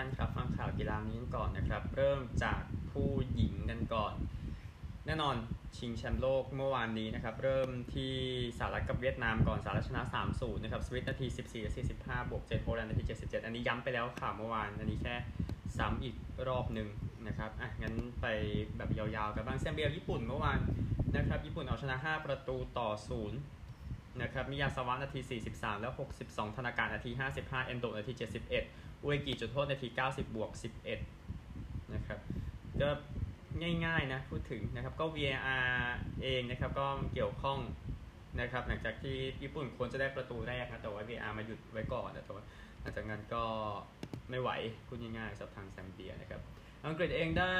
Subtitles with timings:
[0.00, 2.62] ่านครับฟังข่าวกีฬานี้กันก่อนนะครับ เริ่มจาก
[2.92, 4.14] ผู้หญิงกันก่อน
[5.06, 5.36] แน่นอน
[5.76, 8.14] ชิงแชมป์โลกเมื่อวานนี้นะครับ เริ่มที่
[8.58, 11.26] สหรัฐกับเวียดนามก่อนสหรัฐชนะ 3-0 นะครับ สวิตนาที
[11.76, 15.14] 14 45บวก7โปแลนด์นาที 77 อันนี้ย้ำไปแล้วข่าวเมื่อวาน อันนี้แค่
[15.78, 16.16] ซ้ำอีก
[16.48, 16.88] รอบหนึ่ง
[17.26, 18.26] นะครับ อะ งั้นไป
[18.76, 20.58] แบบยาวๆ กันบ้างเซมเบียญี่ปุ่นเมื่อวาน
[21.16, 22.88] นะครับ ญี่ปุ่นเอาชนะ 5 ประตูต่อ
[23.26, 23.57] 0
[24.22, 25.92] นะครับมิยาสวะนาที 43 แล้ว
[26.24, 30.50] 62 ธนาการนาที 55 เอนโดนาที 71 อุเอกิจุดโทษนาที 90 บวก
[31.22, 32.18] 11 นะครับ
[32.80, 32.88] ก็
[33.84, 35.68] ง่ายๆนะพูดถึงนะครับก็ VAR
[36.22, 37.58] เองนะครับก็เกี่ยวข้อง
[38.40, 42.44] นะครับหลังจากที่ญี่ปุ่นควรจะได้ประตูแรกนะแต่ว่า VAR มาหยุดไว้ก่อนแต่ว่า
[42.80, 43.44] หลังจากนั้นก็
[44.30, 44.50] ไม่ไหว
[44.86, 46.40] พูดง่ายๆสับทางแซมเบียนะครับ
[46.86, 47.56] อังกฤษเองได้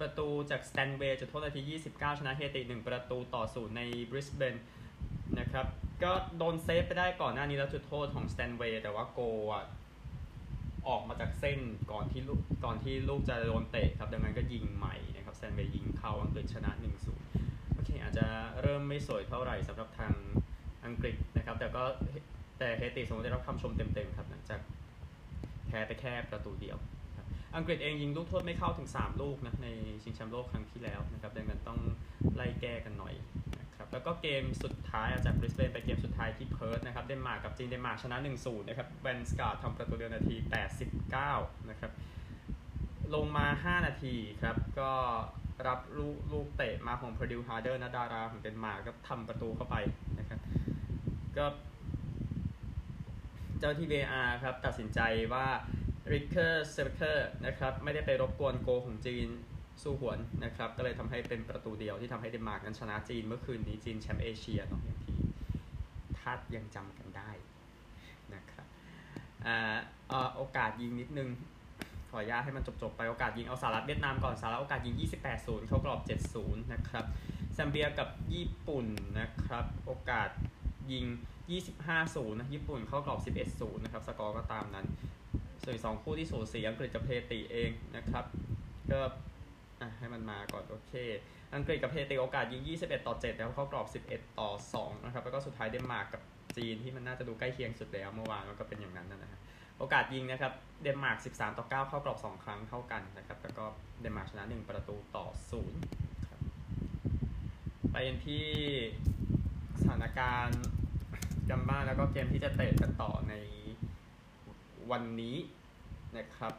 [0.00, 1.60] ประตูจากสแตนเวย์จุดโทษนาที
[1.92, 4.54] 29 ชนะเฮติ 1 ประตูต่อศูนย์ในบริสเบน
[5.38, 5.66] นะครับ
[6.02, 9.20] ก็โดนเซฟไปได้ก่อนหน้านี้แล้วจุดโทษของสแตนเวย์แต่ว่าโก
[9.52, 9.64] ล
[10.88, 11.60] ออกมาจากเส้น
[11.92, 16.70] ก่อนที่ลูกก่อนที่ลูกจะโดนเตะครับ ดังนั้นก็ยิงใหม่นะครับสแตนเวย์ยิงเข้าอังกฤษชนะ
[17.24, 18.26] 1-0 โอเค อาจจะ
[18.62, 20.12] เริ่มไม่สวยเท่าไหร่สำหรับทาง
[20.86, 21.82] อังกฤษนะครับ แต่ก็
[22.58, 24.60] แต่เฮติสมมติได้รับคำชมเต็มๆครับหลังจาก
[25.66, 26.78] แพ้ไปแค่ประตูเดียว
[27.56, 29.68] อังกฤษเองยิงลูกโทษไม่เข้าถึง 3 ลูกนะใน
[30.02, 31.78] ชิงแชมป์โลกครั้งที่แล้วนะครับดังนั้นต้อง
[32.34, 33.14] ไล่แก้กันหน่อย
[33.78, 40.36] ครับแล้วก็เกมสุดท้ายจากบริสเบนไปเกมสุดท้ายที่เพิร์ธนะครับเดนมาร์กกับจีนเดนมาร์กชนะ 1-0 นะครับแวงส์การ์ดทำประตูเดียวนาที
[41.02, 41.92] 89 นะครับ
[43.14, 43.46] ลงมา
[43.78, 44.92] 5 นาทีครับ ก็
[45.66, 49.76] รับลูกลูกเตะมาของพ r ดิวฮาร์เดอร์นะดาราของเดนมาร์กก็ทำประตูเข้าไป
[50.18, 50.40] นะครับ
[51.36, 51.46] ก็
[53.58, 55.00] เจ้าที่ VAR ครับ ตัดสินใจ
[55.32, 55.46] ว่า
[56.12, 59.28] ริกเกอร์เซอร์เคอร์นะครับ ไม่ได้ไปรบกวนโกลของจีน
[59.82, 65.16] สู้หวนนะครับ ก็เลยทำให้เป็นประตูเดียวที่ทำให้เดนมาร์กนั้นชนะจีนเมื่อคืนนี้จีนแชมป์เอเชียเนาะอย่างที่
[66.20, 67.30] ทัดยังจำกันได้
[68.34, 68.66] นะครับ
[69.46, 69.76] อ่า
[70.36, 71.28] โอกาสยิงนิดนึง
[72.10, 74.96] ขออนุญาตให้มันจบๆไปโอกาสยิงเอาสหรัฐเวียดนามก่อนสหรัฐโอกาสยิง
[75.32, 76.00] 28-0 เข้ากรอบ
[76.34, 77.04] 70 นะครับ
[77.54, 78.86] แซมเบียกับญี่ปุ่น
[79.20, 80.28] นะครับ โอกาส
[80.92, 81.04] ยิง
[81.72, 84.86] 25-0 นะ ญี่ปุ่นเข้ากรอบ 11-0 นะครับ สกอร์ก็ตามนั้น
[85.64, 88.24] ส่วนสองคู่ที่สูสีอังกฤษกับเฮติเองนะครับ
[88.92, 89.00] ก็
[89.98, 90.92] ให้มันมาก่อนโอเค
[91.54, 94.50] อังกฤษกับเฮติโอกาสยิง 21 ต่อ 7 แล้วเข้ากรอบ 11 ต่อ
[94.82, 96.22] 2 นะครับ แล้วก็สุดท้ายเดนมาร์กกับ
[96.56, 99.40] จีนที่มันน่าจะดูใกล้เคียงสุดแล้วเมื่อวานมันก็เป็นอย่างนั้นนะฮะ
[99.78, 100.52] โอกาสยิงนะครับ
[100.82, 103.64] เดนมาร์ก 13 ต่อ 9 เข้ากรอบ 2 ครั้งเท่ากันนะครับ แล้วก็
[104.00, 105.26] เดนมาร์กชนะ 1 ประตูต่อ
[105.78, 106.40] 0 ครับ
[107.92, 107.96] ไป
[108.26, 108.46] ที่
[109.80, 110.62] สถานการณ์
[111.50, 113.34] กันบ้างแล้วก็เกมที่จะเตะกันต่อใน
[114.90, 115.36] วันนี้
[116.16, 116.52] นะครับ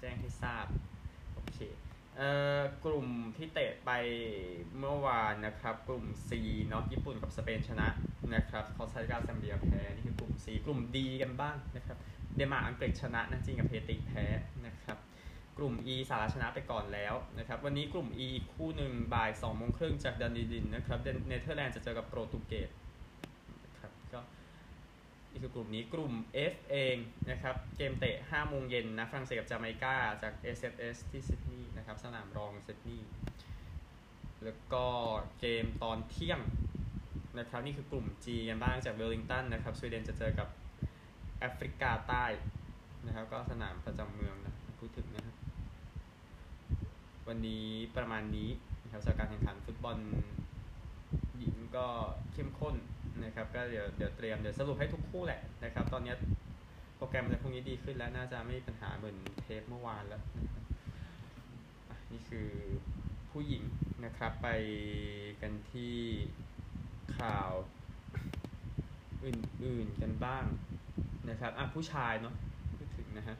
[0.00, 0.66] แจ้งให้ทราบ
[1.34, 1.58] โอเค
[2.84, 3.90] กลุ่มที่เตะไป
[4.78, 6.30] เมื่อวานนะครับ กลุ่ม C
[6.68, 7.88] เนาะญี่ปุ่นกับสเปนชนะ
[8.34, 11.98] นะครับคอสตาริกาซัมเบียแพ้นี่คือกลุ่ม C กลุ่ม D กันบ้างนะครับ
[12.36, 14.26] เดนมาร์กอังกฤษชนะนะจีนกับเฮติแพ้
[14.66, 14.98] นะครับ
[15.58, 20.98] กลุ่ม E สหรัฐชนะไปก่อนแล้วนะครับ วันนี้กลุ่ม E อีกคู่หนึ่งบ่าย2โมงครึ่งจากดะนีดินนะครับ
[21.28, 22.70] เนเธอร์แลนด์จะเจอกับโปรตุเกส
[25.34, 26.12] นี่คือกลุ่มนี้กลุ่ม
[26.52, 26.96] F เอง
[27.30, 33.10] นะครับ เกมเตะ5โมงเย็นนะฝรั่งเศสกับจาเมกาจาก SFS ที่ซิดนีย์นะครับ สนามรองซิดนีย์
[34.44, 34.86] แล้วก็
[35.40, 36.40] เกมตอนเที่ยง
[37.38, 40.48] นะครับ นี่คือกลุ่ม G กันบ้างจากเวลลิงตันนะครับสวีเดนจะเจอกับ
[41.38, 42.24] แอฟริกาใต้
[43.06, 45.36] นะครับ ก็สนามประจำเมืองนะพูดถึงนะครับ
[47.28, 47.66] วันนี้
[47.96, 48.50] ประมาณนี้
[48.82, 49.96] นะครับจากการแข่งขันฟุตบอล
[51.38, 51.86] หญิงก็
[52.32, 52.76] เข้มข้น
[53.22, 56.14] นะครับก็เดี๋ยวเดี๋ยวเตรียมเดี๋ยวสรุปให้ทุกคู่แหละนะครับตอนนี้
[56.96, 60.22] โปรแกรมอะไรพวกนี้ดีขึ้นแล้วน่าจะไม่มีปัญหาเหมือนเทปเมื่อวานแล้ว
[62.12, 62.50] นี่คือ
[63.30, 63.62] ผู้หญิง
[64.04, 64.48] นะครับไป
[65.42, 65.94] กันที่
[67.18, 67.50] ข่าว
[69.24, 70.44] อื่นๆกันบ้าง
[71.30, 72.34] นะครับอะผู้ชายเนาะ
[72.76, 73.36] พูดถึงนะฮะ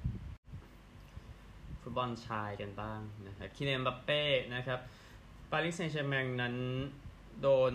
[1.82, 4.22] ฟุตบอลชายกันบ้างนะครับคิเนมบัปเป้
[4.54, 4.80] นะครับ
[5.50, 6.56] ปารีสแซงต์แชร์แมงนั้น
[7.42, 7.74] โดน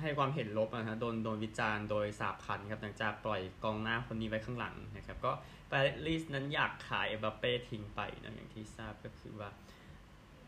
[0.00, 5.32] ให้ความเห็นลบนะฮะโดนโดนวิจารณ์โดยสาพันครับหลังจากปล่อยกองหน้าคนนี้ไว้ข้างหลังนะครับ ก็
[5.70, 9.50] ปารีสนั้นอยากขายเอบัปเป้ทิ้งไปนะอย่างที่ทราบก็คือว่า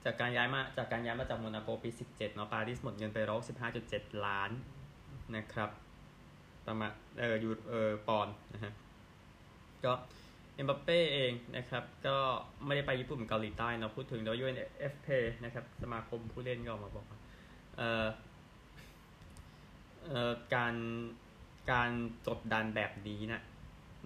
[0.04, 4.50] จากการย้ายมาจากการย้ายมาจากโมนาโกปี 17เนาะปารีสหมดเงินไปร้อยสิบห้าจุดเจ็ดล้าน
[5.36, 5.70] นะครับ
[6.66, 8.72] ประมาณเออยูเออปอนนะฮะ
[9.84, 9.92] ก็
[10.54, 12.16] เอ็มบัปเป้เองนะครับ ก็
[12.66, 15.08] ไม่ได้ไปญี่ปุ่นเกาหลีใต้เนาะพูดถึงโดย UNFP
[15.44, 17.18] นะครับ สมาคมผู้เล่นก็ออกมาบอกว่า
[17.76, 18.23] เอ่อเอ่อ
[20.54, 20.74] การ
[21.72, 21.90] การ
[22.28, 23.42] กดดันแบบนี้นะ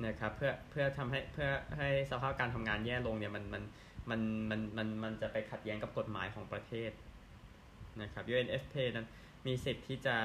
[0.07, 1.49] นะครับเพื่อเพื่อทำให้เพื่อ
[1.79, 3.63] ให้สภาพการทำงานแย่ลงเนี่ยมันมัน
[4.11, 6.93] มันมันมันมันจะไปขัดแย้งกับกฎหมายของประเทศ
[8.03, 9.07] นะครับ UNFP นั้น
[9.47, 10.17] มีสิทธิ์ที่จะ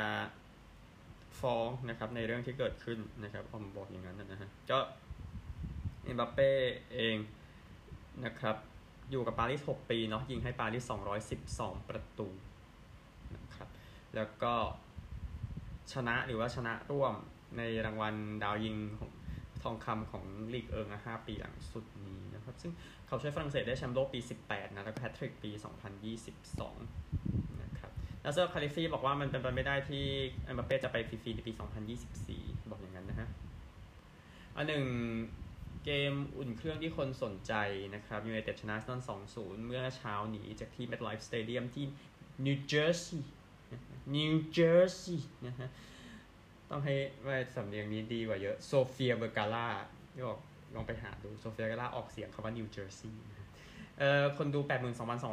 [1.40, 4.80] ฟ้องนะครับในเรื่องที่เกิดขึ้นนะครับผมบอกอย่างนั้นนะฮะก็
[6.04, 6.52] เอ็มบัปเป้
[6.94, 7.18] เอง
[8.26, 8.56] นะครับ
[9.12, 10.92] อยู่กับปารีส 6 ปีเนาะยิงให้ปารีส
[11.40, 12.28] 212 ประตู
[13.36, 13.68] นะครับ
[14.16, 14.54] แล้วก็
[15.94, 17.14] ชนะหรือว่าชนะร่วม
[17.58, 19.12] ในรางวัลดาวยิงของ
[19.64, 22.72] ทองคำของลีกเอิงห้าปีหลังสุดนี้นะครับ ซึ่ง
[23.08, 25.52] เขาช่วยฝรั่งเศสได้แชมป์โลกปี 18 นะ แล้วก็แฮตทริกปี
[26.36, 27.92] 2022 นะครับ
[28.22, 30.06] นัสเซอร์คาไลฟีบอกว่ามันเป็นไปไม่ได้ที่
[30.46, 31.54] เอ็มบัปเป้จะไปฟรีๆในปี
[32.12, 33.28] 2024 บอกอย่างนั้นนะฮะ
[34.56, 34.86] อันหนึ่ง
[35.86, 37.54] เกมอุ่นเครื่องที่คนสนใจ
[37.96, 39.02] นะครับยูไนเต็ดชนะนอล
[39.34, 41.86] 2-0 เมื่อเช้านี้จากที่ MetLife Stadium ที่
[42.46, 43.34] นิวเจอร์ซีย์
[44.16, 45.70] นิวเจอร์ซีย์นะฮะ
[46.70, 46.96] ต้องให้
[47.26, 49.68] ว่าสำเนียงนี้ดีกว่าเยอะ โซเฟียเวอร์การา
[50.14, 50.40] ที่บอก
[50.76, 53.24] ลองไปหาดู โซเฟียเวอร์การาออกเสียงคำว่านิวเจอร์ซีย์
[54.00, 54.60] เอ่อคนดู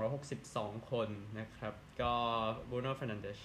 [0.09, 1.09] 82,262 คน
[1.39, 2.13] นะครับ ก็
[2.71, 3.41] บูโน่ฟ r นันเดช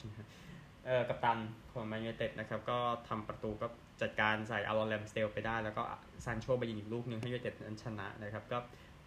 [0.85, 1.39] เอ่อกัปตัน
[1.71, 2.77] ของแมนยูเต็ดนะครับ ก็
[3.09, 3.67] ทำประตูก็
[4.01, 5.83] จัดการใส่อารอนแรมส์เดลไปได้ แล้วก็
[6.25, 8.57] ซานโชไปยิงอีกลูกนึงให้ยูเต็ดนั้นชนะนะครับ ก็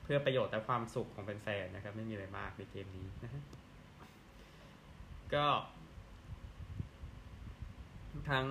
[0.03, 3.43] เพื่อประโยชน์และความสุขของแฟนๆนะครับ ไม่มีอะไรมากในเกมนี้นะฮะ
[5.35, 5.47] ก็
[8.31, 8.49] ทั้ง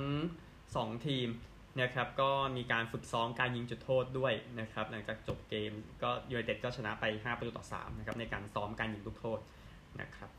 [0.52, 1.28] 2 ทีม
[1.82, 5.72] นะครับก็มีการฝึกซ้อมการยิงจุดโทษด้วยนะครับหลังจากจบเกม
[6.04, 9.40] ก็ยูไนเต็ดก็ชนะไป 5 ประตูต่อ3นะครับในการซ้อมการยิงลูกโทษ
[10.02, 10.30] นะครับ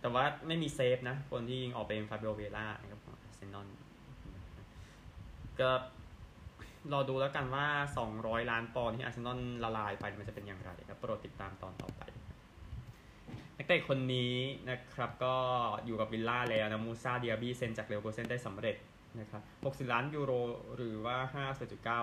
[0.00, 3.68] แต่ว่าไม่มีเซฟนะ คนที่ยิงออกเป็นฟาบิโอวิเอร่านะครับของอาร์เซนอล
[5.60, 5.70] ก็
[6.92, 7.66] รอดูแล้วกันว่า
[8.08, 12.02] 200 ล้านปอนด์ที่อาร์เซนอลละลายไปมันจะเป็นอย่างไรครับโปรดติดตามตอนต่อไป
[13.60, 14.34] นักเตะคนนี้
[14.70, 15.34] นะครับก็
[15.84, 18.76] อยู่กับวิลล่าแล้วนะมูซาเดียบี้เซ็นจากเลเวอร์คูเซนได้สำเร็จ
[19.20, 19.42] นะครับ
[19.86, 20.32] 60 ล้านยูโร
[20.76, 21.16] หรือว่า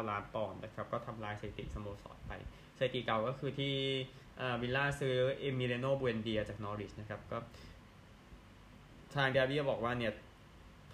[0.02, 2.31] 5.9 ล้านปอนด์นะครับก็ทำลายสถิติสโมสรไป
[2.78, 3.74] สถิติเก่าก็คือที่
[4.62, 7.38] วิลล่าซื้อเอมิเลียโนบูเอนเดียจากนอริชนะครับก็
[9.13, 10.13] ทางเดียบีบอกว่าเนี่ย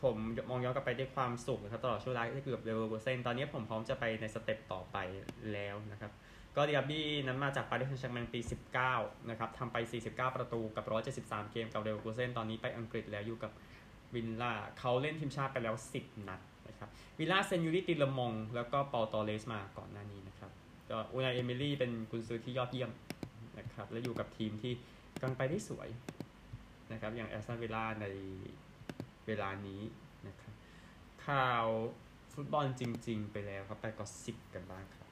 [0.02, 0.16] ผม
[0.50, 4.98] มองย้อนกลับไปด้วยความสุขนะครับตลอดช่วงเวลาที่เกือบเรเวอร์เปอร์เซนตอนนี้ผมพร้อมจะไปในสเต็ปต่อไป
[5.54, 6.12] แล้วนะครับ
[6.56, 8.40] ก็เดียบี้นั้นมาจากปารีสแซงต์แชร์กแมงปี
[8.84, 9.78] 19 นะครับทำไป
[10.08, 10.86] 49 ประตูกับ
[11.18, 13.52] 173 เกมกับเรอร์เปอร์เซนต์ตอนนี้ไปอังกฤษแล้วอยู่กับ
[14.16, 16.90] วิลล่าเขาเล่นทีมชาติไปแล้ว 10 นัดนะครับ
[17.20, 20.52] วิลล่าเซ็นยูริตีเลอมองส์แล้วก็เปาตอร์เรสมาก่อนหน้านี้นะครับ
[20.90, 22.92] ก็อูไนเอเมรี่เป็นกุนซือที่ยอดเยี่ยม
[23.60, 24.74] นะครับและอยู่กับทีมที่
[25.20, 25.90] กำลังไปได้สวย
[26.92, 28.06] นะครับอย่างแอสตันวิลล่าใน
[29.28, 29.82] เวลานี้
[30.28, 30.54] นะครับ
[31.28, 31.66] ข่าว
[32.34, 35.11] ฟุตบอลจริง ๆ ไปแล้วครับไปก็สิบกันบ้างครับ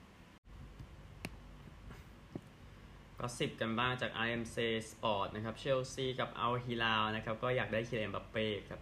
[3.19, 4.57] ก็สิบกันบ้างจาก IMC
[4.89, 8.79] Sport นะครับเชลซีกับอัลฮิลาลนะครับก็อยากได้คิเลนบัปเป้ครับ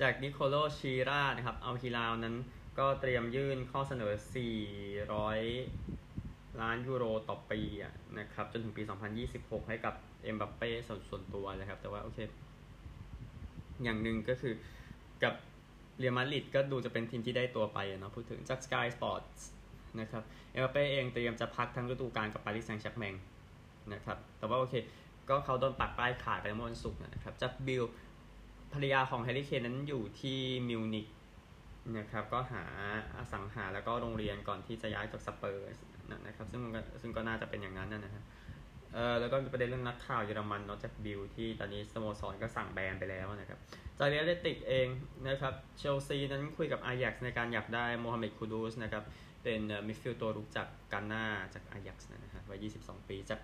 [0.00, 2.36] จากนิโคโลชีรานะครับอัลฮิลาลนั้น
[2.78, 4.12] ก็เตรียมยื่นข้อเสนอ
[4.96, 7.60] 400 ล้านยูโรต่อปี
[8.18, 8.82] นะครับจนถึงปี
[9.26, 9.94] 2026 ให้กับ
[10.24, 12.18] เอ็มบัปเป้ส่วนส่วนตัวนะครับ แต่ว่าโอเค
[13.82, 14.54] อย่างหนึ่งก็คือ
[15.22, 15.34] กับ
[15.98, 19.40] เรอัลมาดริดก็ดูจะเป็นทีมที่ได้ตัวไปเนาะพูดถึงจาก Sky Sports
[20.00, 20.22] นะครับ
[20.52, 23.14] เอ็มบัปเป้เองเตรียมจะพักทั้งฤดูกาลกับปารีสแซงต์แชร์กแมง
[23.92, 24.74] นะครับ แต่ว่าโอเค
[25.28, 27.84] ก็เขาโดนปักป้ายขายไปเมื่อวันศุกร์นะครับ จากบิลด์
[28.72, 30.38] ภรรยาของแฮร์รี่เคนนั้นอยู่ที่
[30.68, 31.06] มิวนิก
[31.98, 32.64] นะครับ ก็หา
[33.16, 35.66] อสังหาแล้วก็โรงเรียนก่อนที่จะย้ายจากสเปอร์
[36.26, 36.62] นะครับ ซึ่ง
[37.02, 38.24] ซึ่งก็น่าจะเป็นอย่างนั้นนะฮะ
[38.94, 43.58] เออแล้วก็มีประเด็นเรื่องนักข่าวเยอรมันนอกจากบิลด์ที่ตอนนี้สโมสรก็สั่งแบนไปแล้วนะครับ
[43.98, 44.88] จากดิแอธเลติกเอง
[45.28, 49.04] นะครับเชลซีนั้นคุยกับอายักซ์ในการอยากได้โมฮัมเหม็ดคูดูสนะครับ
[49.42, 51.24] เป็นมิดฟิลด์ตัวรุกจากกาน่า
[51.54, 53.40] จากอายักซ์นะฮะวัย 22 ปีจาก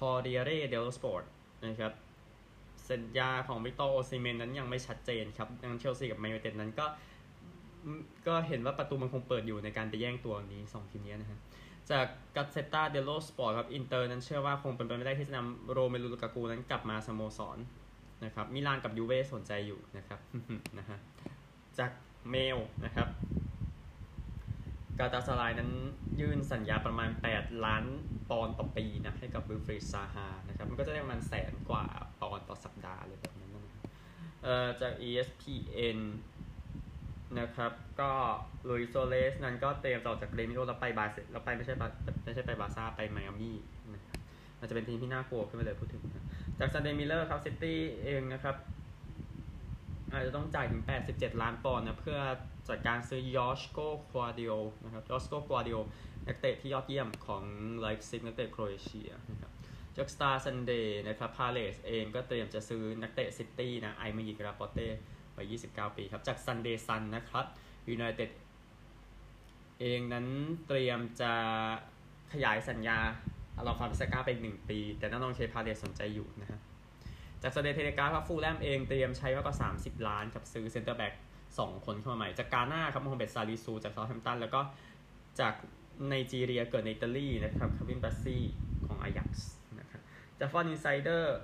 [0.00, 1.22] คอร์ริเอเรเดลโลสปอร์ต
[1.66, 1.92] นะครับ
[2.90, 6.86] สัญญาของวิกตอร์โอซิเมนนั้นยังไม่ชัดเจนครับยังเชลซีกับแมนยูเต็ดนั้นก็
[8.26, 11.38] ก็เห็นว่าประตูมันคงเปิดอยู่ในการไปแย่งตัวนี้2ทีมนี้นะฮะ
[11.90, 17.58] จากกัซเซตตาเดลโลสปอร์ตครับอินเตอร์นั้นเชื่อว่าคงเป็นไปไม่ได้ที่จะนำโรเมลูลูกากูนั้นกลับมาสโมสร
[18.24, 20.20] นะครับมิลานกับยูเว่สนใจอยู่นะครับ
[20.78, 20.98] นะฮะ
[21.78, 21.90] จาก
[22.30, 23.08] เมลนะครับ
[25.00, 25.70] กาลาตาซารายนั้น
[26.20, 27.84] ยื่นสัญญาประมาณ 8 ล้าน
[28.30, 31.84] ปอนด์ต่อปีนะให้กับวิลฟรีดซาฮานะครับมันก็จะได้ประมาณแสนกว่า
[32.20, 33.82] ปอนด์ต่อสัปดาห์เลยแบบนั้นนะครับ
[34.42, 35.98] เอ่อจาก ESPN
[37.38, 38.10] นะครับก็
[38.68, 41.74] ลุยส์ซัวเรสนั้นก็เตรียมต่อจากเกรมิโอแล้วไปบาซ่าแล้วไปไม่ใช่
[42.24, 43.56] ไม่ใช่ไปบาซ่าไปไมอามี่
[43.94, 44.18] นะครับ
[44.60, 46.26] มันจะเป็นทีมที่น่ากลัวขึ้นไปเลยพูดถึงนะ
[46.58, 48.56] จากซันเดย์มิร์เรอร์ครับซิตี้เองนะครับ
[50.12, 52.18] อาจจะต้องจ่ายถึง 87 ล้านปอนด์นะเพื่อ
[52.70, 53.78] จัดการซื้อยอชโก
[54.10, 54.52] กวาร์ดิโอล
[54.84, 55.76] นะครับยอชโกกวาร์ดิโอล
[56.26, 57.44] นักเตะที่ยอดเยี่ยมของ
[57.80, 59.52] ไลป์ซิกนักเตะโครเอเชียนะครับ
[59.96, 64.88] จากสตาร์ซันเดย์นะครับพาเลสเองก็เตรียมจะซื้อนักเตะซิตี้นะไอเมอริกลาปอร์กเต้
[65.36, 67.46] วัย29 ปีครับ จากซันเดย์ซันนะครับ
[67.88, 68.30] ยูไนเต็ด
[69.80, 70.26] เองนั้น
[70.66, 71.32] เตรียมจะ
[72.32, 72.98] ขยายสัญญา
[73.56, 76.60] อารอนวานบิสซาก้าเป็น1ปี แต่น้องๆเชพาเลสสนใจอยู่นะฮะ
[77.42, 81.14] จากสเดเทเลกาครับฟูแล่มเองเตรียมใช้มากกว่า 30 ล้านกับซื้อเซนเตอร์แบ็ก
[81.58, 84.60] 2 คนเข้ามาใหม่ จากกาน่าครับโมฮัมเหม็ดซาลิซูจากเซาแธมป์ตันแล้วก็
[85.40, 85.54] จาก
[86.08, 88.42] ไนจีเรียเกิดในอิตาลีนะครับคาลวินบาสซีย์
[88.86, 90.00] ของอายักซ์นะครับ
[90.38, 91.36] จากฟุตบอลอินไซเดอร์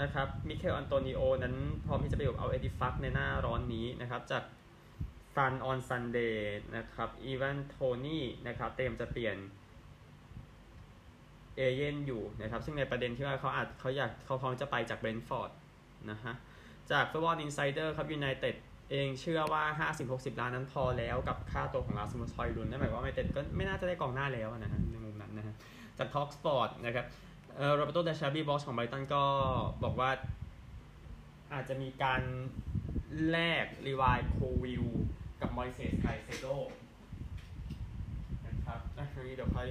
[0.00, 1.54] นะครับมิเคลอันโตนิโอนั้น
[1.86, 4.44] พร้อมที่จะไปอยู่อัลเอตติฟักในหน้าร้อนนี้นะครับจาก
[5.34, 9.36] ซันออนซันเดย์นะครับไอวานโทนี่นะครับเตรียมจะเปลี่ยน
[11.56, 15.50] เอเยนต์อยู่นะครับซึ่งในประเด็นที่ว่าเขาอาจเขาอยากเขาพร้อมจะไปจากเบรนฟอร์ด
[16.10, 16.34] นะฮะ
[16.90, 18.56] จากฟุตบอลอินไซเดอร์ครับยูไนเต็ด
[18.90, 25.54] เองเชื่อว่า 50-60 ล้านนั้นพอแล้วกับค่าตัวของราสมุสฮอยลุนด์นั่นหมายความว่ายูไนเต็ดก็ไม่น่าจะได้กองหน้าแล้วนะฮะในมุมนั้นนะฮะ
[25.98, 27.06] จาก talkSPORT นะครับ
[27.56, 29.22] เอ่อโรแบร์โตเดแซร์บีบอสของไบรตันก็
[29.84, 30.10] บอกว่า
[31.52, 32.22] อาจจะมีการ
[33.30, 34.84] แลกลีวายโคลวิลล์
[35.40, 36.46] กับมอยเซสไคเซโด
[38.46, 39.68] นะครับอันนี้เดี๋ยวค่อย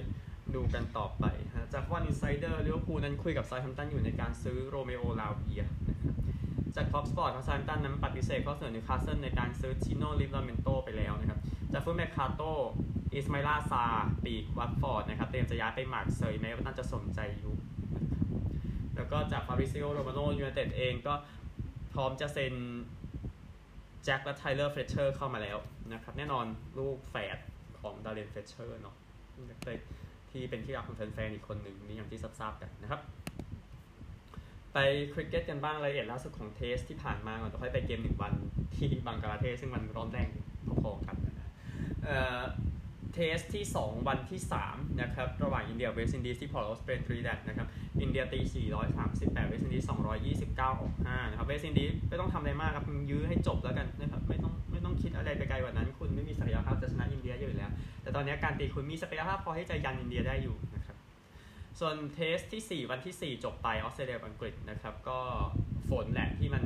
[0.54, 1.24] ดูกันต่อไป
[1.56, 6.14] ฮะจากวัน Insider ลิเวอร์พูลนั้นคุยกับเซาแธมป์ตันอยู่ในการซื้อโรเมโอลาเวียนะครับ
[6.76, 11.40] จาก talkSPORT ของเซาแธมป์ตันนั้นปฏิเสธข้อเสนอนิวคาสเซิลในการซื้อติโนลิฟราเมนโตไปแล้วนะครับ
[11.72, 12.42] จาก Foot Mercato
[13.14, 13.84] อิสไมลาซาร์
[14.24, 17.54] ปีกวัตฟอร์ดนะครับเตรียมจะย้ายไปมาร์กเซยแม้ว่าน่าจะสนใจอยู่
[18.96, 21.14] แล้วก็จากฟาบริซิโอโรมาโนยูไนเต็ดเองก็
[21.92, 22.54] พร้อมจะเซ็น
[24.04, 25.58] แจ็คและไทเลอร์เฟล็ตเชอร์เข้ามาแล้ว
[25.92, 26.46] นะครับแน่นอน
[26.78, 27.38] ลูกแฝด
[27.80, 28.94] ของดาร์เรนเฟล็ตเชอร์เนาะ
[30.30, 33.00] ที่เป็นที่รักของแฟนๆอีกคนหนึ่งนี่อย่างที่ทราบๆกันนะครับ
[34.78, 38.32] ไปคริกเก็ตกันบ้างรายละเอียดล่าสุดของ Test ที่ผ่านมาก่อนจะค่อยไปเกมหนึ่งวัน
[38.76, 40.28] ที่บังกลาเทศซึ่งมันร้อนแรง
[40.82, 41.48] พอๆกันนะ
[42.04, 42.42] เอ่อ
[43.14, 44.40] Test ที่ 2 วันที่
[44.70, 47.66] 3นะครับระหว่างอินเดียเวสต์อินดีสที่พอร์ตออสเตรเลียนะครับ
[48.00, 48.40] อินเดียตี
[48.94, 49.90] 438 เวสต์อินดีส
[50.64, 57.70] 229 ออก 5 นะครับเวสต์อินดีสไม่ต้องทำอะไรมากครับยื้อให้จบแล้วกันนะครับไม่ต้องไม่ต้องคิดอะไรไปไกลกว่านั้น คุณไม่มีศักยภาพจะชนะอินเดียอยู่แล้ว
[58.02, 60.75] แต่ตอนนี้การตีคุณมีศักยภาพพอให้จะยันอินเดียได้อยู่นะ
[61.80, 65.18] ส่วน Test ที่ 4 วันที่ 4 จบไปออสเตรเลียอังกฤษนะครับ ก็
[65.88, 66.64] ฝนแหละที่มัน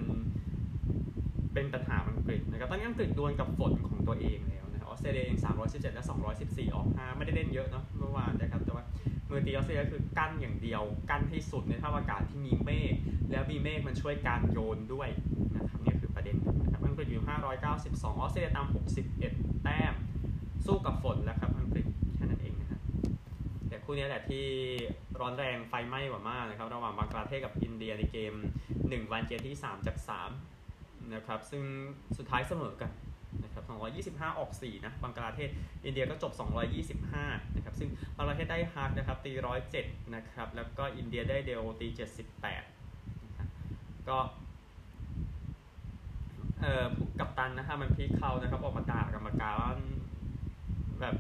[1.55, 6.05] เป็นปัญหาอังกฤษนะครับตอนนี้อังกฤษดวลกับฝนของตัวเองแล้วนะออสเตรเลียเอง317 และ
[6.39, 8.85] 214 ออก5ไม่ได้เล่นเยอะเนาะเมื่อวานนะครับแต่ว่า
[9.31, 12.95] มือตีออสเตรเลียคือกั้นอย่างเดียว กั้นให้สุดในท่าอากาศที่มีเมฆ
[13.31, 15.09] แล้วมีเมฆมันช่วยการโยนด้วย
[15.55, 18.67] นะครับนี่คือประเด็นนะครับอังกฤษอยู่ 592 ออสเตรเลียตาม
[19.17, 19.95] 61 แต้ม
[20.67, 21.51] สู้กับฝนแล้วครับ
[23.91, 24.47] คู่นี้แหละที่
[25.21, 28.35] ร้อนแรงไฟไหม้กว่ามากนะครับ ระหว่างบังกลาเทศกับอินเดียในเกม
[28.73, 29.97] 1 วันเกมที่ 3 จาก
[30.55, 31.63] 3 นะครับ ซึ่ง
[32.19, 32.91] สุดท้ายเสมอกัน
[33.45, 33.65] นะครับ
[34.21, 35.51] 225 ออก 4 นะ บังกลาเทศ
[35.85, 36.33] อินเดียก็จบ
[36.95, 39.33] 225 นะครับ ซึ่งบังกลาเทศได้ฮ็อกนะครับ ตี
[39.73, 41.89] 107 นะครับ แล้วก็อินเดียได้เดโอลตี
[42.57, 43.49] 78นะครับ
[44.09, 44.19] ก็
[46.61, 46.87] เอ่อ
[47.19, 49.73] กัปตันนะฮาร์มันพรีตคอร์นะครับ ออกมาด่ากรรมการว่า
[51.01, 51.15] แบบ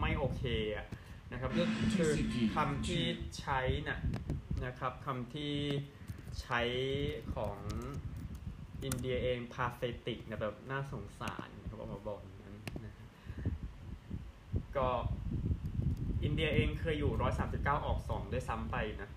[0.00, 0.44] ไม่โอเค
[0.76, 0.86] อะ
[1.32, 1.64] นะครับก็
[1.96, 2.12] คือ
[2.54, 3.04] คำที่
[3.38, 4.00] ใช้น่ะ
[4.66, 5.54] นะครับคำที่
[6.40, 6.60] ใช้
[7.34, 7.58] ของ
[8.84, 12.94] อินเดียเองพาเ h ติกนะแบบน่าสงสารนะครับออกมาบอกอย่างนั้นนะ
[14.76, 14.88] ก็
[16.24, 17.12] อินเดียเองเคยอยู่
[17.48, 19.08] 139 ออก 2 ด้วยซ้ำไปนะ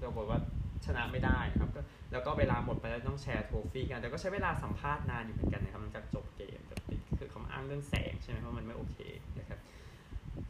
[0.00, 0.40] เราบอกว่า
[0.86, 1.80] ชนะไม่ได้นะครับก็
[2.12, 8.98] แล้วก็เวลาหมดไปแล้วต้องแชร์โทฟี่กัน แต่ก็ใช้เวลาสัมภาษณ์นานอยู่เหมือนกันนะครับหลังจากจบเกมแต่ติดคือคำอ้างเรื่องแสงใช่ไหมเพราะมันไม่โอเค
[9.38, 9.58] นะครับ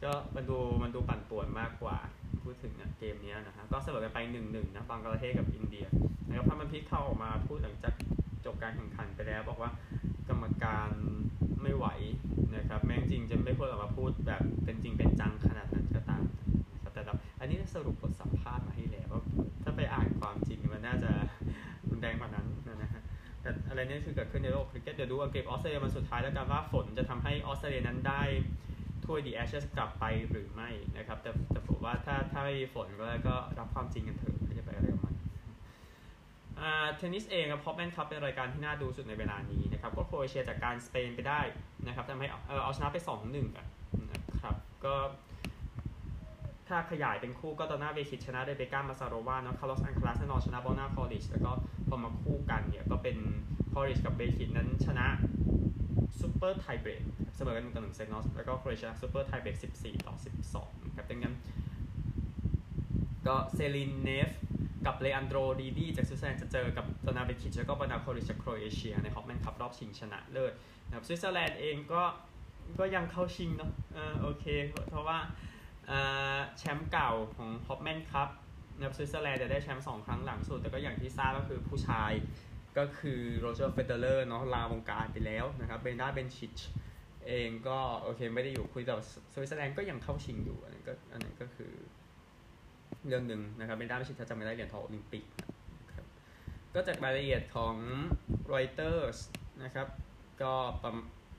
[0.03, 1.97] ก็มันดูมันดูปั่นป่วนมากกว่า
[2.43, 5.85] พูดถึงนะเกมนี้นะฮะก็เสมอกันไปหนึ่งหนึ่งนะบังกลาเทศกับอินเดีย
[6.27, 7.93] นะครับฮาร์มันพรีตคอร์ออกมาพูดหลังจาก
[8.45, 9.71] จบการแข่งขันไปแล้ว บอกว่า
[10.29, 10.89] กรรมการ
[11.61, 11.87] ไม่ไหว
[12.55, 16.23] นะครับแม้จริงจะไม่ควรออกมาพูดแบบเป็นจริงเป็นจังขนาดนั้นก็ตาม
[16.73, 17.01] นะครับแต่
[17.39, 19.21] อันนี้สรุปบทสัมภาษณ์มาให้แล้วว่า
[19.63, 21.11] ถ้าไปอ่านความจริงมันน่าจะ
[21.89, 23.01] รุนแรงกว่านั้นนะฮะ
[23.41, 28.21] แต่อะไรนี้คือเกิดขึ้นในโลกคริกเก็ตเดี๋ยวดูอังกฤษออสเตรเลียมันสุดท้ายแล้วกันว่าฝนจะทำให้ออสเตรเลียนั้นได้
[29.05, 35.15] ถ้วย The Ashes กลับไปหรือไม่นะครับ แต่แต่ผมว่าถ้าถ้าไม่มีฝนก็ก็รับความจริงกันเถอะไม่จะไปอะไรกับมัน
[36.95, 41.41] เทนนิสเองครับฮอปแมนคัพเป็นรายการที่น่าดูสุดในเวลานี้นะครับก็โครเอเชียจัดการสเปนไปได้
[41.87, 43.67] นะครับทำให้เออเอาชนะไป 2-1อะ
[44.11, 44.55] นะครับ
[44.85, 44.95] ก็
[46.67, 51.51] ถ้าขยายเป็นคู่ก็ตอนหน้าเวคิดชนะเรเบก้ามาซาโรวาเนาะคาร์ลอสอัลการาซแน่นอนชนะบอร์นาคอริชแล้วก็
[51.87, 53.17] พอมาคู่กันเนี่ยก็เป็น
[53.73, 55.07] คอริชกับเวคิชนั้นชนะ
[56.21, 57.01] super tiebreak
[57.35, 60.15] เสมอกันหนึ่งต่อหนึ่งเซตเนาะแล้วก็โครเอเชีย super tiebreak 14ต่อ
[60.51, 61.35] 12นะครับดังนั้น
[63.27, 64.29] ก็เซลีนแนฟ
[64.85, 70.53] กับเลอันโดรรีดีจากสวิตเซอร์แลนด์จะเจอกับดอนนาเวคิชแล้วก็บอร์นาโคริชจากโครเอเชียในฮอปแมนคัพรอบชิงชนะเลิศ
[70.87, 72.03] นะครับสวิตเซอร์แลนด์เองก็
[72.79, 74.45] ก็ยังเข้าชิงเนาะเออโอเค
[74.89, 75.17] เพราะว่า
[76.57, 78.29] แชมป์เก่าของฮอปแมนคัพ
[78.77, 82.11] นะครับสวิตเซอร์แลนด์จะได้แชมป์สองครั้งหลังสุด แต่ก็อย่างที่ทราบก็คือผู้ชาย
[82.77, 86.57] ก็คือโรเจอร์เฟเดอร์เนาะลาวงการไปแล้วนะครับเบนดาเบนชิช
[87.27, 88.93] เองก็โอเคไม่ได้อยู่คุยแต่
[89.33, 91.71] สวิตเซอร์แลนด์ก็ยังเข้าชิงอยู่อันนี้ก็อันนี้ก็คือ
[93.07, 95.25] เรื่องหนึ่งนะครับเป็นด้านไม่ใช่ถ้าจำไม่ได้เหรียญทองโอลิมปิก
[95.79, 96.05] นะครับ
[96.73, 97.75] ก็จากรายละเอียดของ
[98.53, 99.17] Reuters
[99.63, 99.87] นะครับ
[100.41, 100.53] ก็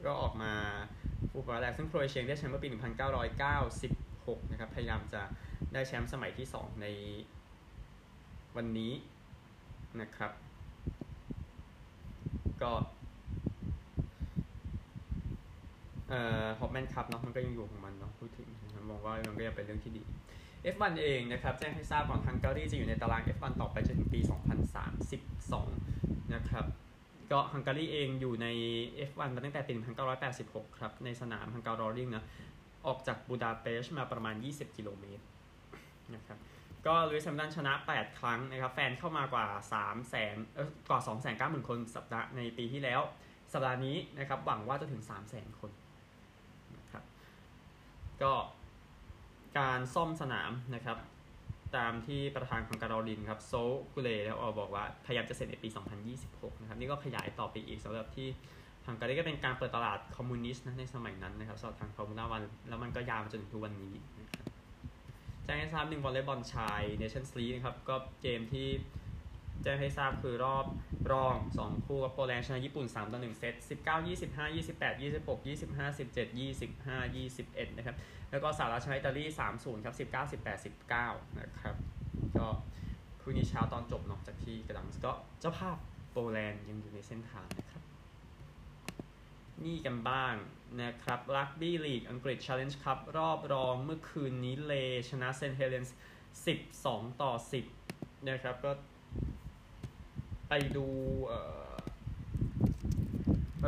[0.07, 0.53] ก็ออกมา
[1.31, 2.69] ฟูปาแลกซึ่งโครเอเชียได้แชมป์เมื่อปี
[3.75, 5.23] 1996 นะครับ พยายามจะ
[5.73, 6.87] ได้แชมป์สมัยที่ 2 ใน
[8.57, 8.93] วันนี้
[10.01, 10.33] นะครับ
[12.63, 12.73] ก็
[16.09, 18.49] เอ่อฮอปแมนคัพเนาะมันก็ยังอยู่ของมันเนาะพูดถึง
[18.91, 20.03] มองว่ามันก็ยังเป็นเรื่องที่ดี
[20.75, 24.21] F1 เองนะครับแจ้งให้ทราบก่อนฮังการีจะอยู่ในตาราง F1 ต่อไปจนถึงปี
[25.47, 26.65] 2032 นะครับ
[27.33, 28.47] ก็ฮังการีเองอยู่ใน
[29.11, 29.73] F1 มาตั้งแต่ปี
[30.27, 32.25] 1986 ครับ ในสนามฮังการอริงนะ
[32.87, 35.25] ออกจากบูดาเปสต์มาประมาณ 20 กิโลเมตร
[36.15, 36.39] นะครับ
[36.87, 39.47] ก็ลุยส์แฮมดันชนะ 8 ครั้งนะครับแฟนเข้ามากว่า
[39.79, 43.01] 3แสนเออกว่า2 9 0 0 0 0 คนสัปดาห์ในปีที่แล้ว
[43.53, 45.71] สัปดาห์นี้นะครับหวังว่าจะถึง 3 0 0 0 0 0 คน
[46.79, 47.05] นะครับ
[48.23, 48.33] ก็
[49.59, 50.99] การซ่อมสนามนะครับ
[51.77, 53.53] ตามที่ประธานของการอลินครับโซ
[53.95, 55.69] กุเลแล้วออบอกว่าพยายามจะเสร็จในปี
[56.15, 58.29] 2026 นะครับ นี่ก็ขยายต่อไปอีกสำหรับที่
[58.87, 64.45] ฮังการีก็เป็นการเปิดตลาดคอมมิวนิสต์นะในสมัยนั้นนะครับสำหรับทางฟอร์มูล่าวันแล้วมันก็ยาวมาจนถึงทุกวันนี้นะครับ
[65.45, 68.69] แจ้งให้ทราบหนึ่งวอลเลย์บอลชายเนชั่นส์ลีกนะครับ ก็เกมที่
[69.63, 70.67] แจ้งให้ทราบคือรอบ
[71.13, 73.55] รอง 2 คู่กับโปแลนด์ชนะญี่ปุ่น 3 ต่อ 1 เซต
[73.87, 77.97] 19 25 28 26 25 17 25 21 นะครับ
[78.31, 80.65] แล้วก็สหรัฐชนะอิตาลี 3-0 ครับ 19 18
[80.99, 81.75] 19 นะครับ
[82.39, 82.49] ก็
[83.21, 85.77] คืนนี้เช้าตอนจบเนาะจากที่กระดังก็เจ้าภาพ
[86.13, 87.83] โปแลนด์ยังอยู่ในเส้นทางนะครับ
[89.67, 90.35] นี่กันบ้าง
[90.83, 94.75] นะครับลักบี้ลีกอังกฤษ Challenge Cup รอบรองเมื่อคืนนี้เล
[95.09, 95.97] ชนะเซนเฮเลนส์
[96.57, 97.33] 12 ต่อ
[97.81, 98.73] 10 นะครับก็
[100.49, 100.87] ไปดู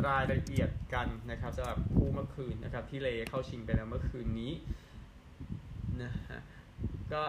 [0.07, 4.53] รายละเอียดกันนะครับสำหรับคู่เมื่อคืนนะครับที่เลเข้าชิงไปแล้วเมื่อคืนนี้
[6.01, 6.39] นะฮะ
[7.13, 7.23] ก็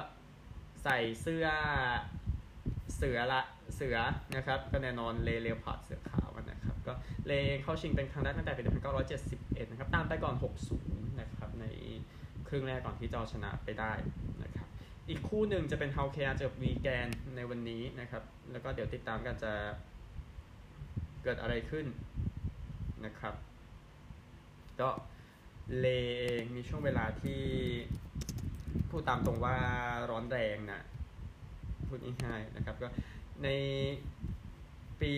[0.83, 1.47] ใส่เสื้อ
[2.97, 3.41] เสือละ
[3.77, 3.97] เสือ
[4.37, 6.26] นะครับก็แน่นอนเลเลพาดเสือขาว
[6.89, 6.95] ก็
[7.27, 8.63] เลเข้าชิงเป็นครั้งแรกตั้งแต่ปี
[9.17, 10.35] 1971 นะครับ ตามไปก่อน
[10.79, 11.65] 60 นะครับ ใน
[12.49, 13.93] ครึ่งแรกก่อนที่จะชนะไปได้
[14.43, 14.69] นะครับ
[15.09, 19.53] อีกคู่หนึ่งจะเป็นเฮาเคอาเจอวีแกนในวันนี้นะครับ แล้วก็เดี๋ยวติดตามกันจะ
[21.23, 21.87] เกิดอะไรขึ้น
[23.05, 23.35] นะครับ
[24.81, 24.89] ก็
[25.79, 25.87] เล
[26.21, 27.43] เองมีช่วงเวลาที่
[28.91, 29.57] พูดตามตรงว่า
[30.11, 30.83] ร้อนแรงนะ
[31.89, 32.89] พูดง่ายๆนะครับก็
[33.45, 33.49] ใน
[35.01, 35.15] ปี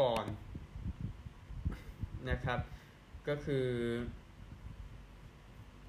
[0.00, 0.24] ก่อน
[2.30, 2.60] นะครับ
[3.28, 3.66] ก็คือ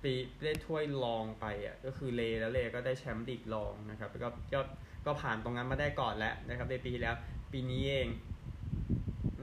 [0.02, 4.62] ปีได้ถ้วยรองไปอะก็คือเลแล้วเลก็ได้แชมป์ลีกรองนะครับแล้วก็ก็
[5.06, 7.16] ก็ผ่านตรงนั้นมาได้ก่อนแล้วนะครับในปีแล้ว
[7.52, 8.08] ปีนี้เอง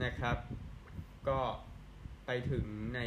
[0.03, 0.37] นะครับ
[1.27, 1.39] ก็
[2.25, 3.01] ไปถึงใน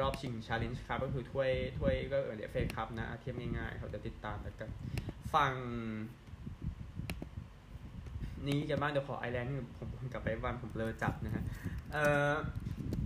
[0.00, 4.70] รอบชิงชาเลนจ์ครับก็คือถ้วยถ้วยก็เออเดฟเฟครับนะเทียบง่ายๆเขาจะติดตามแล้วกัน
[5.34, 5.52] ฝั่ง
[8.48, 11.44] นี้กันบ้างเดี๋ยวขอไอแลนด์ผมผมกลับไปวันผมเลอจับนะฮะ
[11.92, 12.34] เอ่อ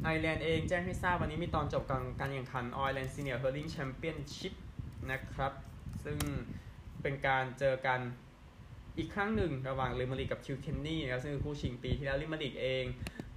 [0.04, 4.54] ไอแลนด์เองแจ้งให้ทราบวันนี้มีตอนจบการการแข่งขันไอแลนด์ซีเนียร์เฮอร์ลิงแชมเปี้ยนชิพ
[5.10, 5.52] นะครับ
[6.04, 6.18] ซึ่ง
[7.02, 8.00] เป็นการเจอกัน
[8.98, 12.84] อีกครั้งหนึ่งระหว่างลิมาริกกับคิวเคนนี่นะครับซึ่งคู่ชิงปีที่แล้วลิมาริกเอง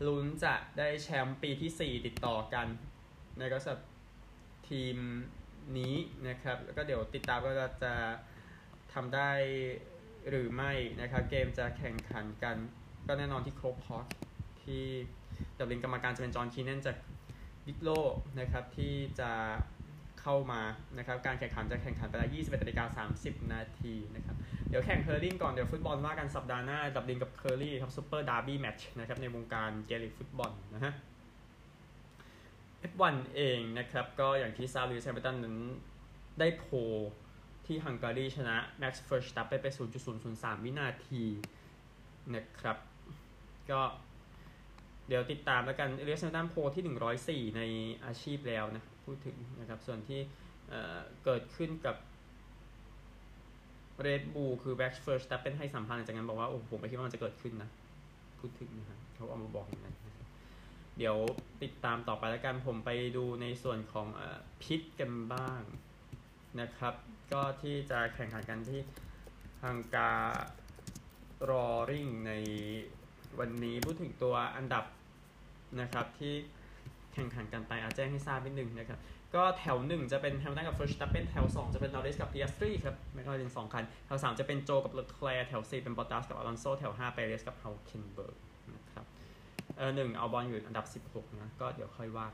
[0.07, 2.67] ลุ้นจะได้แชมป์ปีที่ 4 ติดต่อกัน
[3.39, 3.81] นะครับสำหรับ
[4.69, 4.97] ทีม
[5.77, 5.95] นี้
[6.27, 7.93] นะครับ แล้วก็เดี๋ยวติดตามว่าจะ
[8.93, 9.31] ทำได้
[10.29, 12.57] หรือไม่นะครับเกมจะแข่งขันกัน
[13.07, 14.03] ก็แน่นอนที่โครกพาร์ก
[14.63, 14.83] ที่
[15.57, 16.97] ดับลินกรรมการจะเป็นจอห์นคีเนนจาก
[17.65, 17.89] วิกโลว์
[18.39, 19.31] นะครับที่จะ
[20.21, 20.61] เข้ามา
[20.97, 24.35] นะครับการแข่งขันจะแข่งขันไปแล้ว21นาฬิกา30 นาทีนะครับ
[24.69, 30.93] เดี๋ยวแข่ง hurling ก่อน เดี๋ยวฟุตบอลว่ากันสัปดาห์หน้าดับลินกับเคอร์รีครับ super derby match นะครับในวงการ Gaelic football นะฮะ
[32.91, 35.57] F1 เองนะครับ ก็อย่างที่ลูอิสแฮมิลตันนั้น
[36.39, 36.65] ได้ pole
[37.67, 39.65] ที่ฮังการีชนะแม็กซ์เวอร์สแตปเพนไปไป
[40.15, 41.23] 0.003 วินาที
[42.36, 42.77] นะครับ
[43.71, 43.82] ก็
[45.08, 47.62] เดี๋ยวติดตามแล้วกันลูอิสแฮมิลตัน pole ที่ 104 ใน
[48.06, 50.19] อาชีพแล้วนะ พูดถึงนะครับ ส่วนที่
[51.25, 51.95] เกิดขึ้นกับ
[54.01, 57.69] เรดบูลคือแม็กซ์เวอร์สแตปเพนให้สัมภาษณ์จากนั้นบอกว่า โอ้ผมไม่คิดว่ามันจะเกิดขึ้นนะ
[58.39, 59.95] พูดถึงนะครับเขาเอามาบอกอย่างนั้น
[60.97, 61.17] เดี๋ยว
[61.63, 64.21] ติดตามต่อไปแล้วกันผมไปดูในส่วนของอ
[64.63, 65.62] พิษกันบ้าง
[66.62, 66.93] นะครับ
[67.31, 68.79] ก็ที่จะแข่งขันกันที่
[69.63, 72.31] ฮังกาโรริงใน
[73.39, 74.83] วันนี้พูดถึงตัวอันดับ
[75.81, 76.33] นะครับที่
[77.13, 78.99] แข่งขันกันไปอาแจ้งให้ทราบนิดนึงนะครับ
[79.35, 88.37] ก็แถว 1 จะเป็นแฮมิลตันกับเวอร์สแตปเพนเป็นแถว 2 จะเป็นนอริสกับเปียสตรีครับไม่ก็เป็นสองคัน แถว 3 จะเป็นโจวกับเลอแคลร์แถว 4 เป็นบอตตัสกับอลอนโซแถว5เปเรซกับฮุลเคนเบิร์ก
[88.75, 89.05] นะครับ
[89.77, 92.27] เออหนึ่งอัลบอนอยู่อันดับ 16 นะ ก็เดี๋ยวค่อยว่า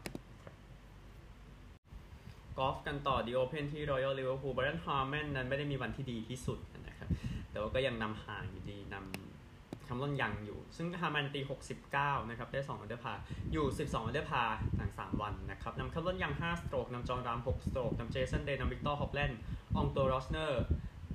[2.58, 7.10] กอล์ฟกันต่อ The Open ที่รอยัลลิเวอร์พูลไบรอันฮาร์แมนนั้นไม่ได้มีวันที่ดีที่สุดนะครับ
[7.52, 11.42] แต่ว่าก็ยังนำห่างอยู่ดีนำคาเมรอนยังอยู่ ซึ่งฮาร์แมนตี
[11.86, 13.14] 69 นะครับ ได้2 under par
[13.54, 14.44] อยู่ 12 under par
[14.78, 19.40] หลัง3 วันนะครับนำคาเมรอนยัง 5 stroke นำจอห์นราม 6 stroke นำเจสันเดย์นำวิกตอร์ฮอฟแลนด์
[19.76, 20.64] อองตวนรอซเนอร์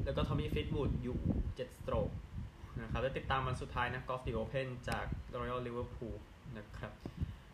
[0.04, 2.10] แล้วก็ทอมมี่ฟลีตวูดอยู่ 7 stroke
[2.82, 5.04] นะครับแล้วติดตามวันสุดท้ายนะกอล์ฟ The Open จาก
[5.38, 6.16] Royal Liverpool
[6.58, 6.92] นะครับ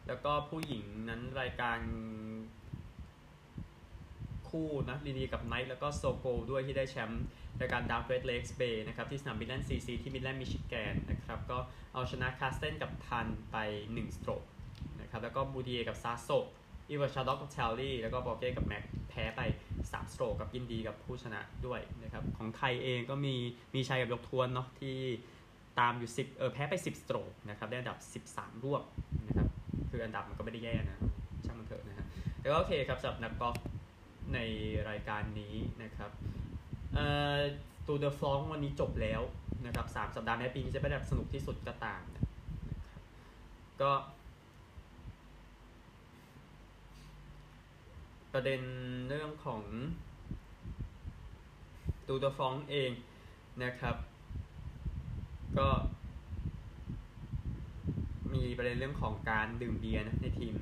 [0.06, 1.78] แล้วก็ผู้หญิงนั้นรายการ
[4.54, 7.24] คู่นะลีดีกับไนท์แล้วก็โซโคลด้วยที่ได้แชมป์
[7.60, 11.58] รายการ Dow Great Lakes Bay นะครับที่สนามมิดแลนซีซีที่มิดแลนด์มิชิแกนนะครับก็
[11.94, 13.56] เอาชนะคาสเตรนกับทันไป
[13.88, 14.42] 1 stroke
[15.00, 16.28] นะครับแล้วก็บูดีเอกับซาโซ
[16.90, 19.40] อีวาชาด็อกกับเชลลี่แล้วก็บอเก้กับแม็กแพ้ไป
[19.78, 23.34] 3 สโตรกกับยินดีกับผู้ชนะด้วยนะครับของไทยเองก็มี
[23.74, 24.96] มีชัยกับยกทวนเนาะที่
[25.80, 28.82] ตามอยู่ 10เออแพ้ไป 10 สโตรกนะครับได้อันดับ 13รวบ
[29.26, 29.48] นะครับ
[29.90, 30.98] คืออันดับมันก็ไม่ได้แย่นะ
[31.44, 32.06] ช่างมันเถอะนะฮะ
[32.40, 33.56] แต่ก็โอเคครับสำหรับนักกอล์ฟ
[34.34, 34.38] ใน
[34.88, 36.10] รายการนี้นะครับ
[37.86, 39.20] ตูเดอฟลองวันนี้จบแล้ว
[39.66, 42.30] นะครับสามสัปดาห์ในปีนี้จะเป็นแบบสนุกที่สุดก็ตามนะครับ
[43.82, 43.92] ก็
[48.32, 48.60] ประเด็น
[49.08, 49.62] เรื่องของ
[52.06, 52.90] ตูร์เดอฟรองซ์เอง
[53.64, 53.96] นะครับ
[55.58, 55.68] ก็
[58.34, 60.54] มีประเด็นเรื่องของการดื่มเบียร์นะในทีม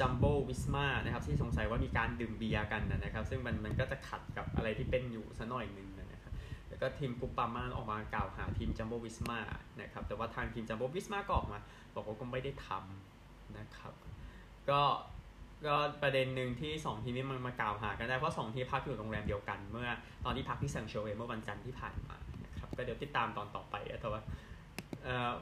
[0.00, 6.32] จัมโบ้วิสมานะครับที่สงสัยว่ามีการดื่มเบียร์กันนะครับ ซึ่งมันมันก็จะขัดกับอะไรที่เป็นอยู่ซะหน่อยหนึ่งนะครับ
[6.68, 9.38] แล้วก็ทีมกรุปามาออกมากล่าวหาทีมจัมโบ้วิสมา
[9.80, 11.58] นะครับแต่ว่าทางทีมจัมโบ้วิสมาก็ออกมา
[11.94, 13.94] บอกว่าก็ไม่ได้ทำนะครับ
[14.70, 14.80] ก็
[15.66, 19.88] ก็ประเด็นหนึ่งที่ 2 ทีมนี้มันมากล่าวหากันได้เพราะ 2 ทีมพักอยู่โรงแรมเดียวกัน เมื่อ
[20.24, 24.20] ตอนที่พักที่ซังโชเวเมื่อวันจันทร์ที่ผ่านมานะครับก็เดี๋ยวติดตามตอนต่อไปแต่ว่า
[25.06, 25.32] อ่อ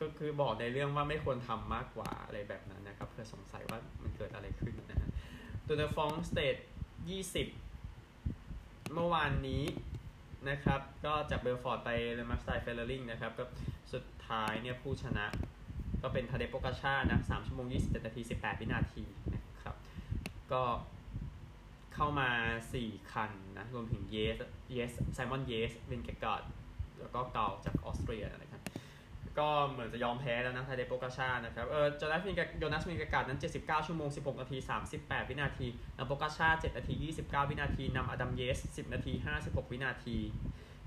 [0.00, 5.10] ก็คือบอกในเรื่องว่าไม่ควรทำมากกว่าอะไรแบบนั้นนะครับเพื่อสงสัยว่ามันเกิดอะไรขึ้นนะฮะ
[5.66, 6.56] ตูร์เดอฟรองซ์ stage
[7.74, 9.62] 20เมื่อวานนี้
[10.50, 13.44] นะครับ ก็จากเบลฟอร์ดไปเลอมาร์กสไตน์เฟลเลอริงนะครับ ก็
[13.92, 15.26] สุดท้ายเนี่ยผู้ชนะ
[16.02, 19.04] ก็เป็นทาเดโปกาชานะ3ชั่วโมง27นาที18วินาที
[19.34, 19.76] นะครับ
[20.52, 20.62] ก็
[21.94, 22.30] เข้ามา
[22.74, 24.36] 4 คันนะ รวมถึงเยส
[24.72, 26.42] เยสไซมอน เยส วินเกกอด
[27.00, 28.49] แล้วก็เก่าจากออสเตรียนะ
[29.38, 34.56] ก็เหมือนจะยอมแพ้แล้วนะทาเดโปกาชานะครับ เออจอนัสมินโยนัสมินกากาดนั้น 79 ชั่วโมง 16 นาที
[34.92, 35.66] 38 วินาที
[35.98, 39.12] นำโปกาชา 7 นาที 29 วินาทีนำอดัมเยส 10 นาที
[39.42, 40.16] 56 วินาที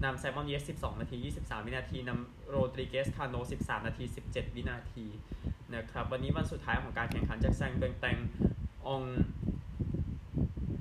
[0.03, 5.05] นำไซมอนเยตส์ 12 นาที 23 วินาทีนำโรดริเกส คาโน 13 นาที 17 วินาที
[5.75, 8.17] นะครับ วันนี้วันสุดท้ายของการแข่งขันจากแซงก็องแต็งอ
[8.87, 9.01] อง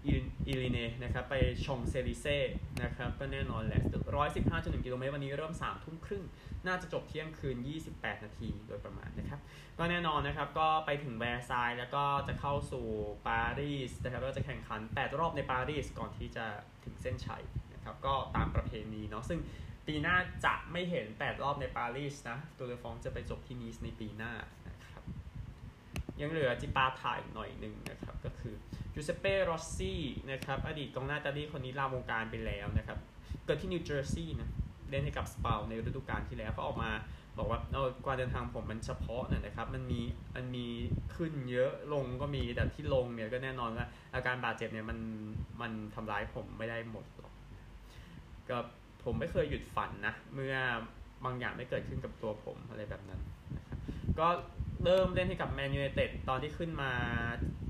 [0.07, 1.35] อีฟลีนนะครับไป
[1.67, 2.39] ช็องเซลิเซ่
[2.83, 4.03] นะครับก็แน่นอนแหละสุด
[4.45, 6.25] 115.1กิโลเมตรวันนี้เริ่ม3ทุ่มครึ่ง
[6.67, 7.57] น่าจะจบเที่ยงคืน
[7.91, 9.41] 28 นาทีโดยประมาณนะครับ
[9.79, 12.87] ก็แน่นอนนะครับก็ไปถึงแวร์ซายแล้วก็จะเข้าสู่
[13.29, 16.47] ปารีสนะครับก็จะแข่งขัน 8 รอบในปารีสก่อนที่จะ
[16.85, 17.43] ถึงเส้นชัย
[17.75, 19.41] นะครับก็ตามประเพณีเนาะซึ่ง
[19.87, 24.33] ปีหน้าจะไม่เห็น 8 รอบในปารีสนะตูร์เดอฟรองซ์จะไปจบที่นีสในปีหน้า
[26.23, 28.55] ยังเหลือจิปาถ่ายหน่อยหนึ่งนะครับ ก็คือ
[28.95, 32.99] จูเซเป้โรสซี่นะครับ อดีตกองหน้าตาดีคนนี้ลาวงการไปแล้วนะครับ
[33.45, 34.51] เกิดที่นิวเจอร์ซีย์นะ
[34.91, 36.91] เล่นให้กับสปาลในฤดูกาลที่แล้วเขาออกมา
[37.39, 40.01] บอกว่าเออการเดินทางผมมันเฉพาะนะครับ มันมี
[40.37, 40.67] มันมี
[41.17, 44.99] ขึ้นเยอะลงก็มีแต่ที่ลงเนี่ยก็แน่นอนว่าอาการบาดเจ็บเนี่ยมัน
[45.61, 47.35] มันทำร้ายผมไม่ได้หมดหรอก
[48.49, 48.59] ก็
[49.05, 50.55] ผมไม่เคยหยุดฝันนะ เมื่อ
[51.25, 53.21] บางอย่างไม่เกิดขึ้นกับตัวผมอะไรแบบนั้น
[53.57, 53.79] นะครับ
[54.19, 54.29] ก็
[54.85, 56.93] เริ่มเล่นให้กับแมนยูไนเต็ดตอนที่ขึ้นมา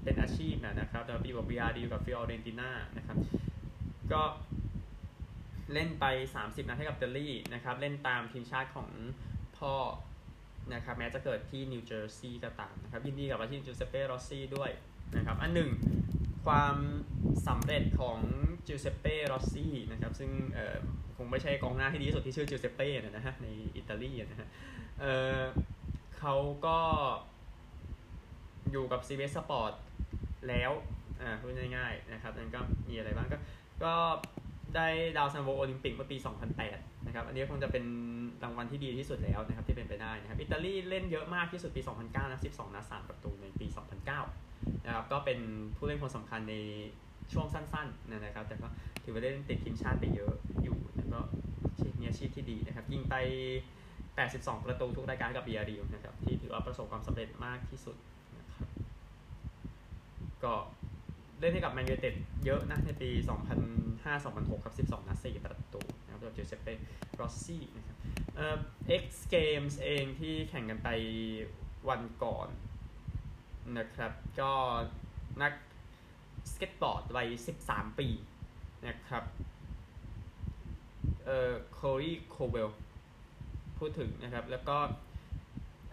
[0.05, 3.17] เป็นอาชีพนะครับแต่ peak กับบียาร์เรอัลกับฟิออเรนติน่านะครับ
[4.13, 4.23] ก็
[5.73, 6.05] เล่นไป
[6.37, 8.89] 30 นัดให้กับอิตาลี่นะครับ เล่นตามทีมชาติของ
[9.59, 9.75] พ่อ
[10.75, 14.71] นะครับ แม้จะเกิดที่นิวเจอร์ซีย์ก็ตามนะครับ ยินดีกับอาชีพจูเซเป้โรซี่ด้วย
[15.17, 15.71] นะครับ อันหนึ่ง
[16.47, 16.77] ความ
[17.47, 18.19] สำเร็จของ
[18.67, 20.31] จูเซเป้โรซี่นะครับ ซึ่ง
[21.17, 23.47] คงไม่ใช่กองหน้าที่ดีที่สุดที่ชื่อจูเซเป้นะฮะใน
[23.77, 24.49] อิตาลีนะฮะ
[26.23, 26.79] เขาก็
[28.71, 29.73] อยู่กับ c ีเวสปอร์ต
[30.49, 30.71] แล้ว
[31.21, 33.39] อ่าพูดง่ายๆนะครับนั่นก็มีอะไรบ้างก็
[33.85, 33.95] ก็
[34.77, 36.17] ได้ดาวซันโวโอลิมปิกเมื่อปี
[36.63, 37.85] 2008 นะครับ อันนี้คงจะเป็น
[38.45, 43.67] รางวัลที่ดีที่สุดแล้วนะครับที่เป็นไปได้นะครับ อิตาลีเล่นเยอะมากที่สุดปี 2009นะ12 นัด 3 ประตูในปี
[44.27, 45.39] 2009 นะครับ ก็เป็น
[45.77, 46.55] ผู้เล่นคนสำคัญใน
[47.33, 48.69] ช่วงสั้นๆนะครับ แต่ก็
[49.05, 50.33] ถือว่าเล่นติดทีมชาติไปเยอะ
[50.63, 51.21] อยู่แล้วก็
[52.01, 53.15] มีอาชีพที่ดีนะครับ ยิงไป
[54.17, 57.97] 82 ประตูทุกรายการกับเบียริวนะครับที่ถือว่าประสบความสำเร็จมากที่สุด
[58.39, 58.69] นะครับ
[60.45, 60.55] ก็
[61.39, 63.11] เล่นให้กับแมนยูเต็ดเยอะนะในปี
[63.89, 66.75] 2005-2006 ครับ 12 นัด 4 ประตูนะครับโดยเจเซเป้
[67.21, 67.97] รอสซี่นะครับ
[68.37, 68.57] เอ่อ
[69.03, 70.89] X Games เองที่แข่งกันไป
[71.89, 72.49] วันก่อน
[73.79, 74.53] นะครับก็
[75.43, 75.53] นัก
[76.53, 77.29] สเก็ตบอร์ดวัย
[77.65, 78.09] 13 ปี
[78.87, 79.25] นะครับ
[81.25, 82.71] เอ่อโคลอี้โคเวล
[83.83, 84.77] พูดถึงนะครับ แล้วก็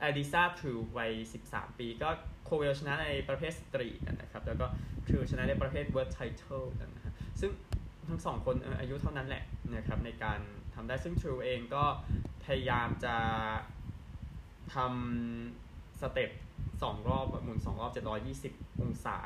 [0.02, 1.12] อริซาทรูวัย
[1.46, 2.10] 13 ปี ก็
[2.46, 3.88] โคเวลชนะในประเภทสตรี
[4.22, 4.66] นะครับ แล้วก็
[5.08, 7.52] ทรูชนะในประเภท vert title นะฮะซึ่ง
[8.08, 9.44] ทั้งสองคนอายุเท่านั้นแหละ
[9.76, 10.40] นะครับในการ
[10.76, 11.84] ทำได้ซึ่งทรูเองก็
[12.46, 13.16] พยายามจะ
[14.76, 16.32] ทำสเต็ป
[16.82, 19.18] สองรอบหมุนสองรอบ 720 องศา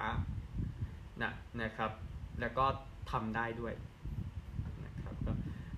[1.24, 1.92] นะนะครับ
[2.40, 2.66] แล้วก็
[3.12, 3.74] ทำได้ด้วย
[4.86, 5.32] นะครับก็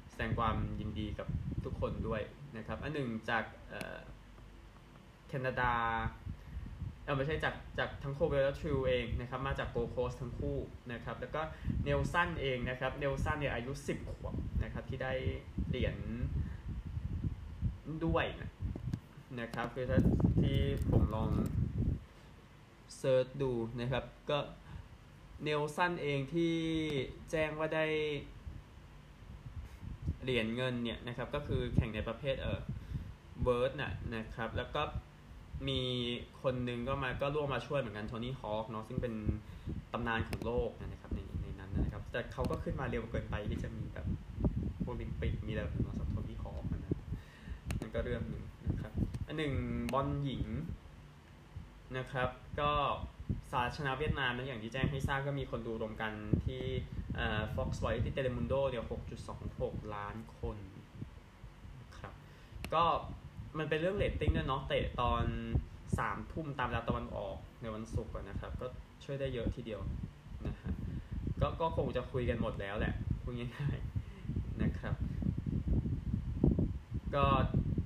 [0.10, 1.28] แสดงความยินดีกับ
[1.66, 2.24] ทุกคนด้วย
[2.58, 3.44] นะครับ อันหนึ่งจาก
[5.28, 5.72] แคนาดา
[7.04, 10.58] เออไม่ใช่จากจากทั้งโคเวลและทรูเองนะครับมาจากโกลด์โคสต์ทั้งคู่
[10.92, 11.42] นะครับแล้วก็
[11.84, 15.14] เนลสันเองนะครับเนลสันเนี่ยอายุ 10 ขวบนะครับที่ได้
[15.70, 15.96] เหรียญ
[18.06, 18.52] ด้วยนะ
[19.40, 20.00] นะครับคือถ้า
[20.42, 21.30] ที่ผมลอง
[22.98, 24.40] search ดูนะครับก็
[25.44, 26.56] เนลสันเองที่
[27.32, 27.86] แจ้งว่าได้
[30.26, 32.60] เหรียญเงินเนี่ยนะครับก็คือแข่งในประเภทเออ
[33.44, 34.82] เบิร์ดน่ะนะครับแล้วก็
[35.68, 35.82] มี
[36.44, 39.14] คนนึงก็มาก็ร่วมมาช่วยเหมือนกันโทนี่ฮอคเนาะซึ่งเป็น
[39.94, 44.08] ตำนานของโลกนะครับในในนั้นนะครับ แต่เขาก็ขึ้นมาเร็วเกินไปที่จะมีแบบ
[44.84, 46.82] โอลิมปิกมีแบบสำหรับโทนี่ฮอคนะ
[47.80, 48.92] นั่นก็เรื่องหนึ่งนะครับ
[49.28, 49.54] อันหนึ่ง
[49.94, 50.46] บอลหญิง
[51.98, 52.72] นะครับ ก็
[53.52, 56.12] สาชนะเวียดนามนะอย่างที่แจ้งให้ทราบก็มีคนดูรวมกัน
[56.46, 56.64] ที่
[57.56, 58.86] Fox s p o r t ที่เทเลมุนโดเดี๋ยว
[59.40, 60.58] 6.26 ล้านคน
[61.98, 62.14] ครับ
[62.74, 62.84] ก็
[63.58, 65.24] มันเป็นเรื่องเรตติ้งด้วยเนาะเตะตอน
[66.00, 68.68] สามทุ่มตามเวลาตะวันออกในวันศุกร์นะครับ ก็
[69.04, 69.82] ช่วยได้เยอะทีเดียว
[70.48, 70.72] นะฮะ
[71.42, 74.96] ก็ก็คงจะคุยกันหมดแล้วแหละพูดง่ายๆนะครับ
[77.16, 77.26] ก็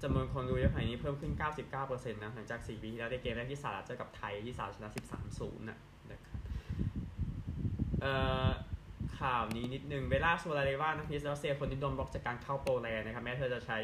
[0.04, 1.34] จำนวนคนดูยอดขายนี้เพิ่มขึ้น
[1.72, 4.92] 99%นะหลังจาก 4 ปีที่แล้วในเกมแรกที่สหรัฐเจอกับไทยที่สหรัฐชนะ
[5.30, 5.78] 13-0นะ
[6.12, 6.40] นะครับ
[8.02, 8.14] เอ่
[8.48, 8.50] อ
[9.20, 13.80] ข่าวนี้นิดนึงเวราซโวนาเรวานักเทนนิสรัสเซียคนที่โดนบล็อกจากการเข้าโปแลนด์นะครับแม้เธอจะใช้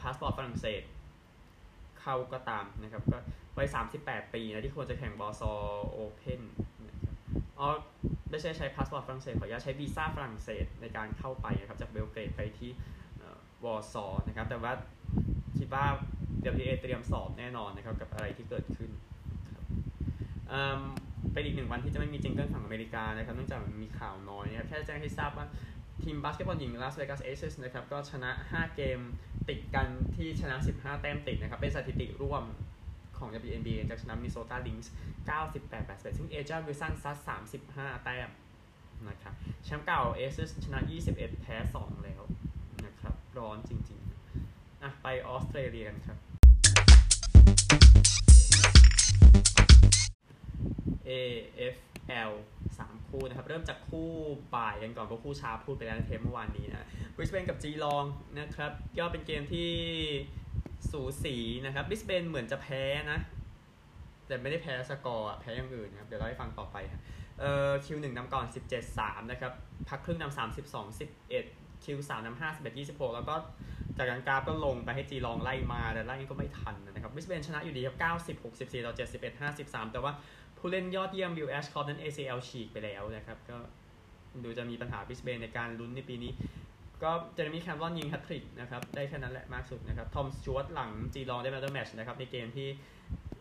[0.00, 0.82] พาสปอร์ตฝรั่งเศส
[2.00, 3.18] เข้าก็ตามนะครับก็
[3.56, 3.68] วัย
[4.00, 5.52] 38 ปีนะที่ควรจะแข่งวอร์ซอ
[5.90, 6.40] Open
[6.86, 7.16] นะครับ
[7.58, 7.68] อ๋อ
[8.30, 12.70] ไม่ใช่ใช้พาสปอร์ตฝรั่งเศสขออนุญาตใช้วีซ่าฝรั่งเศสในการเข้าไปนะครับจากเบลเกรดไปที่
[13.64, 14.72] วอร์ซอนะครับแต่ว่า
[15.58, 15.84] คิดว่า
[16.60, 18.90] WTA เตรียมสอบแน่นอนนะครับกับอะไรที่เกิดขึ้น
[21.32, 25.46] เป็นอีกหนึ่งวันที่จะไม่มี jingle ฝั่งอเมริกานะครับเนื่องจากมีข่าวน้อยนะครับแค่แจ้งให้ทราบว่า
[26.02, 29.00] ทีมบาสเกตบอลหญิงลาสเวกัส Aces นะครับก็ชนะ 5 เกม
[29.48, 32.44] ติดกันที่ชนะ 15 แต้มติดนะครับเป็นสถิติร่วม
[33.18, 34.92] ของ WNBA จากชนะมินนิโซตา Lynx
[35.38, 37.16] 98 81ซึ่งเอจาวิลสันซัด
[37.60, 38.28] 35 แต้ม
[39.08, 40.78] นะครับแชมป์เก่าเอเซสชนะ
[41.10, 42.22] 21 แพ้ 2 แล้ว
[42.86, 46.18] นะครับร้อนจริงๆอะไปออสเตรเลียกันครับ
[51.10, 52.32] AFL
[52.68, 54.10] 3 คู่นะครับ เริ่มจากคู่
[54.54, 58.04] บ่ายกันก่อนเพราะคู่เช้าพูดไปแล้วในเทปเมื่อวานนี้นะบริสเบนกับจีลอง
[58.40, 59.70] นะครับก็เป็นเกมที่
[60.90, 63.20] สูสีนะครับบริสเบนเหมือนจะแพ้นะ
[64.26, 66.76] แต่ไม่ได้แพ้สกอร์แพ้อย่างอื่นนะครับ เดี๋ยวเราให้ฟังต่อไป
[67.40, 68.46] เอ่อ Q หนึ่งนำก่อน
[68.88, 69.52] 17-3 นะครับ
[69.88, 70.36] พักครึ่งนำ
[71.08, 73.34] 32-11 Q สามนำ5 11 26แล้วก็
[73.96, 80.12] จากการกราฟก็ลงไปให้จีลองไล่มาแต่ไล่ก็ไม่ทันนะครับบริสเบนชนะอยู่ดีครับ90 64ต่อ71 53แต่ว่า
[80.58, 83.56] ผู้เล่นยอดเยี่ยมวิลแอชครอฟต์นั้น ACL ฉีกไปแล้วนะครับ ก็
[84.44, 86.32] ดูจะมีปัญหาบริสเบนในการลุ้นในปีนี้
[87.02, 92.68] ก็เจเรมี่แคเมรอนยิงแฮตทริกนะครับ ได้แค่นั้นแหละมากสุดนะครับทอมสจ๊วตหลังจีลองได้ man of the match นะครับ ในเกมที่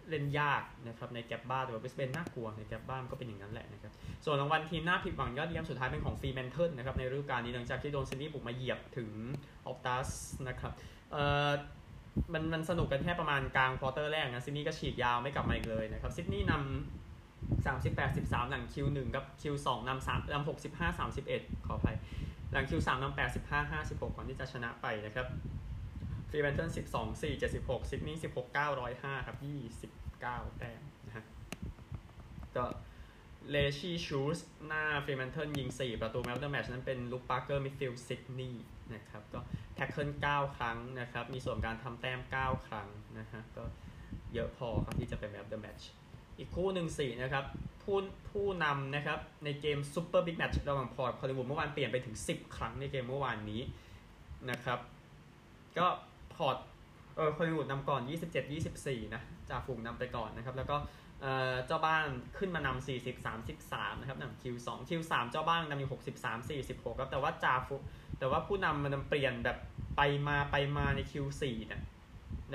[0.09, 3.93] เล่นยากนะครับในแกลบบ้าแต่ว่าบริสเบนน่ากลัวในแกลบบ้าก็เป็นอย่างนั้นแหละนะครับ
[4.25, 9.09] ส่วนรางวัลทีมน่าผิดหวังยอดเยี่ยมสุดท้ายเป็นของฟรีแมนเทิลนะครับในฤดูกาลนี้หลังจากที่โดนซิดนีย์บุกมาเหยียบถึง
[9.65, 10.09] Optus
[10.47, 10.71] นะครับ
[11.11, 11.51] เอ่อ
[12.33, 17.06] มันมันสนุกกันแค่ประมาณกลาง quarter แรกนะซิดนีย์ก็ฉีดยาวไม่กลับมาอีกเลยนะครับซิดนีย์นำ
[17.65, 21.97] 38 13 หลัง Q1 กับ Q2 นำ3นำ65 31 ขออภัย
[22.51, 25.27] หลัง Q3 นำ85 56 ก่อนที่จะชนะไปนะครับ
[26.29, 28.45] ฟรีแมนเทิล12 4 76ซิดนีย์16
[28.87, 29.37] 905 ครับ
[30.01, 31.25] 29 แต้มนะฮะ
[32.55, 32.65] ก็
[33.51, 39.39] ลัคกี้ชูลท์สหน้าฟรีแมนเทิลยิง 4 ประตู man of the match นั้นเป็นลุคปาร์กเกอร์ midfield ซิดนีย์นะครับก็
[39.75, 42.87] tackle 9ครั้งนะครับ มีส่วนการทำแต้ม 9 ครั้ง
[43.19, 43.63] นะฮะก็
[44.33, 45.81] เยอะพอครับที่จะเป็น man of the match
[46.37, 47.45] อีกคู่หนึ่งสี่นะครับ
[47.83, 47.97] ผู้
[48.31, 53.61] ผู้นำนะครับในเกม super big match ระหว่างพอร์ตคอลลิงวูดเมื่อวานเปลี่ยนไปถึง 10 ครั้งในเกมเมื่อวานนี้
[54.51, 54.79] นะครับ
[55.77, 55.87] ก็
[56.35, 56.57] พอร์ต
[57.15, 58.01] เออคอลลิงวูดนำก่อน
[58.57, 60.77] 27-24 นะจ่าฝูงนำไปก่อนนะครับ แล้วก็
[61.65, 62.87] เจ้าบ้านขึ้นมานำ40
[63.47, 67.75] 33 นะครับหนัง Q2 Q3 เจ้าบ้านนำอยู่ 63 46ครับแต่ว่าจ่าฝูง
[68.19, 69.57] แต่ว่าผู้นำมันเปลี่ยนแบบ
[69.97, 71.81] ไปมาไปมาใน Q4 นะ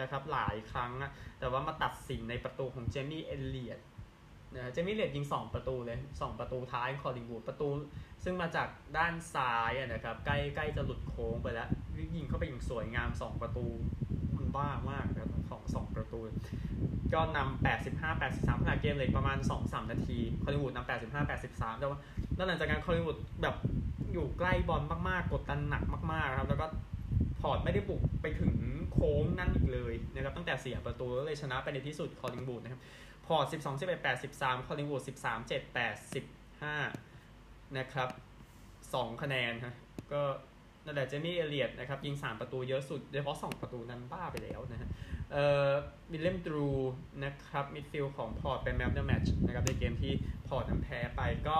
[0.00, 0.92] นะครับหลายครั้ง
[1.38, 3.80] แต่ว่ามาตัดสินในประตูของเจมี่เอลเลียต
[4.54, 7.68] นะเจมี่เอลเลียตยิง 2 ประตูเลย 2 ประตูท้ายคอลลิงวูดประตู
[8.24, 11.68] ซึ่งมาจากด้านซ้ายนะครับใกล้ใกล้จะหลุดโค้งไปแล้ว
[12.16, 13.66] ยิงเข้าไปอย่างสวยงาม 2 ประตู
[14.36, 16.20] มันบ้ามากครับของ2ประตู
[17.12, 21.98] ก็นำ85 83ขณะเกมเลยประมาณ 2-3 นาทีคอลลิงวูดนำ85 83 แต่ว่า
[22.48, 23.56] หลังจากนั้นคอลลิงวูดแบบ
[24.12, 26.66] อยู่ใกล้บอลมากๆ กดดันหนักมากๆครับแล้วก็
[27.42, 28.52] พอร์ตไม่ได้บุกไปถึง
[28.92, 32.82] โค้งนั่นอีกเลยนะครับตั้งแต่เสียประตูก็เลยชนะไปในที่สุดคอลลิงวูดนะครับ
[33.26, 36.14] พอร์ต12 11 8 13 คอลลิงวูด13 7 8
[36.72, 38.08] 15 นะครับ
[38.64, 39.74] 2 คะแนนฮะ
[40.12, 40.22] ก็
[40.84, 44.88] นั่นแหละเจมี่เอลเลียตนะครับยิง 3 ประตูเยอะสุดโดยเฉพาะ 2 ประตูนั้นบ้าไปแล้วนะฮะ
[45.32, 45.70] เอ่อ
[46.12, 46.68] วิลเลมดริว
[47.24, 50.12] นะครับ midfield ของพอร์ตเป็น man of the match นะครับในเกมที่
[50.48, 51.58] พอร์ตนั้นแพ้ไปก็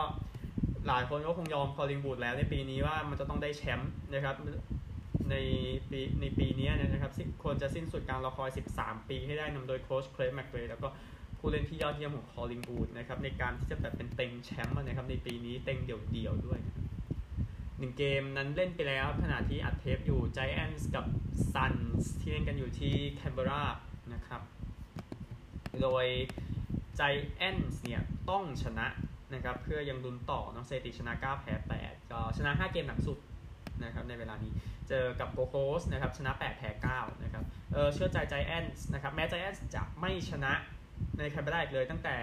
[0.89, 4.37] หลายคนก็คงยอมคอลลิงวูดแล้วในปีนี้ว่ามันจะต้องได้แชมป์นะครับ
[5.31, 5.37] ใน
[5.91, 10.89] ปีในปีนี้นะครับควรจะสิ้นสุดการรอคอย 13 ปีให้ได้นำโดยโค้ชเครกแม็กเรย์แล้วก็
[11.39, 16.59] ผู้เล่นที่ยอดเยี่ยมของคอลลิงวูดนะครับในการที่จะแบบเป็นเต็งแชมป์นะครับในปีนี้เต็งเดี่ยวๆด้วย
[17.79, 21.05] หนึ่งเกมนั้นเล่นไปแล้วขณะที่อัดเทปอยู่ Giants กับ
[21.53, 23.63] Suns ที่เล่นกันอยู่ที่แคนเบรา
[24.15, 24.43] นะครับ
[25.83, 26.07] โดย
[26.99, 28.87] Giants เนี่ยต้องชนะ
[29.35, 31.55] นะครับเพื่อยังลุ้นต่อเนาะสถิติชนะ 9 แพ้
[31.85, 33.19] 8 ก็ชนะ 5 เกมหลังสุด
[33.85, 34.53] นะครับในเวลานี้
[34.89, 40.53] เจอกับโกโคสนะครับชนะ 8 แพ้ 9 นะครับเออเชื่อใจใจแอนส์นะครับแม้ใจแอนส์จะไม่ชนะ
[41.19, 42.17] ในแคมเปญแรกเลยตั้งแต่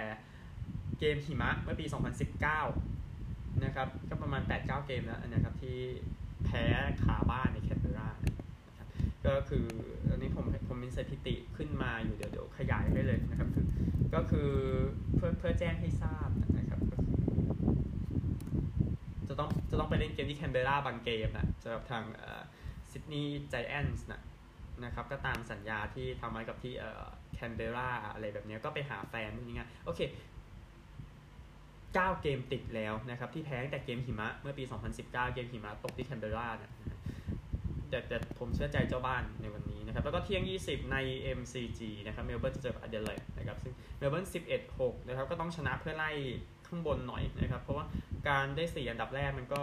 [0.99, 1.85] เกมหิมะเมื่อปี
[2.73, 5.77] 2019 นะครับก็ประมาณ 8-9 เกมแล้วนะครับที่
[6.45, 6.63] แพ้
[7.03, 8.09] ขาบ้านในแคนเบรา
[8.67, 8.87] นะครับ
[9.25, 9.65] ก็คือ
[10.09, 13.65] อันนี้ผมผมมีสถิติขึ้นมาอยู่เดี๋ยวเดี๋ยวขยายให้เลยนะครับคือ
[14.15, 14.49] ก็คือ
[15.15, 16.29] เพื่อเพื่อแจ้งให้ทราบ
[16.71, 16.99] ก็คือ
[19.27, 22.03] จะ ต้องจะต้องไปเล่นเกมที่แคนเบราบางเกมนะสำหรับทาง
[22.91, 24.21] ซิดนีย์ Giants นะ
[24.85, 26.73] นะครับก็ตามสัญญาที่ทำไว้กับที่
[27.33, 30.01] แคนเบราอะไรแบบนี้ก็ไปหาแฟนนี่ไงโอเค
[31.91, 36.71] 9 เกมติดแล้วนะครับที่แพ้แต่เกมหิมะเมื่อปี 2019 เกมหิมะตกที่แคนเบราเนี่ย
[37.89, 40.97] แต่แต่ผมเชื่อใจเจ้าบ้านในวันนี้นะครับ แล้วก็เที่ยง 20 ใน
[41.37, 44.25] MCG นะครับเมลเบิร์นจะเจอกับอเดเลดนะครับซึ่งเมลเบิร์น
[44.67, 46.11] 11-6 นะครับก็ต้องชนะเพื่อไล่
[46.69, 47.85] ข้างบนหน่อยนะครับ เพราะว่า
[48.29, 49.61] การได้สี่อันดับแรกมันก็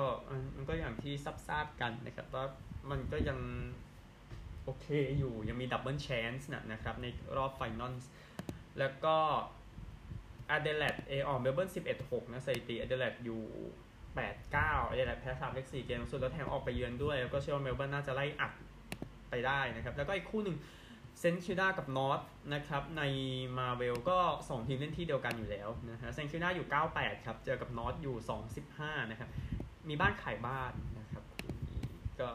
[0.57, 2.45] มันก็อย่างที่ทราบทราบกันนะครับว่า
[2.91, 3.39] มันก็ยัง
[4.65, 4.87] โอเค
[5.19, 7.95] อยู่ยังมี double chance นะครับในรอบ final
[8.79, 9.17] แล้วก็
[10.51, 13.43] อเดเลดเอออเมลเบิร์น11 6นะสถิติอเดเลดอยู่
[14.15, 18.53] 8 9อเดเลดแพ้3ใน4เกมสุดแล้วแถมออกไปเยือนด้วย แล้วก็เชื่อว่าเมลเบิร์นน่าจะไล่อัด
[19.31, 20.57] ไปได้นะครับ แล้วก็อีกคู่หนึ่ง
[21.19, 22.21] เซนคิวด้ากับนอต
[22.55, 23.03] นะครับใน
[23.59, 28.17] มาเวลก็2ทีมเล่นที่เดียวกันอยู่แล้วนะฮะเซนคิวด้าอยู่ 98 ครับเจอกับนอตอยู่
[28.63, 29.29] 215 นะครับ
[29.89, 31.25] มีบ้านขายบ้านนะครับ
[32.21, 32.29] ก็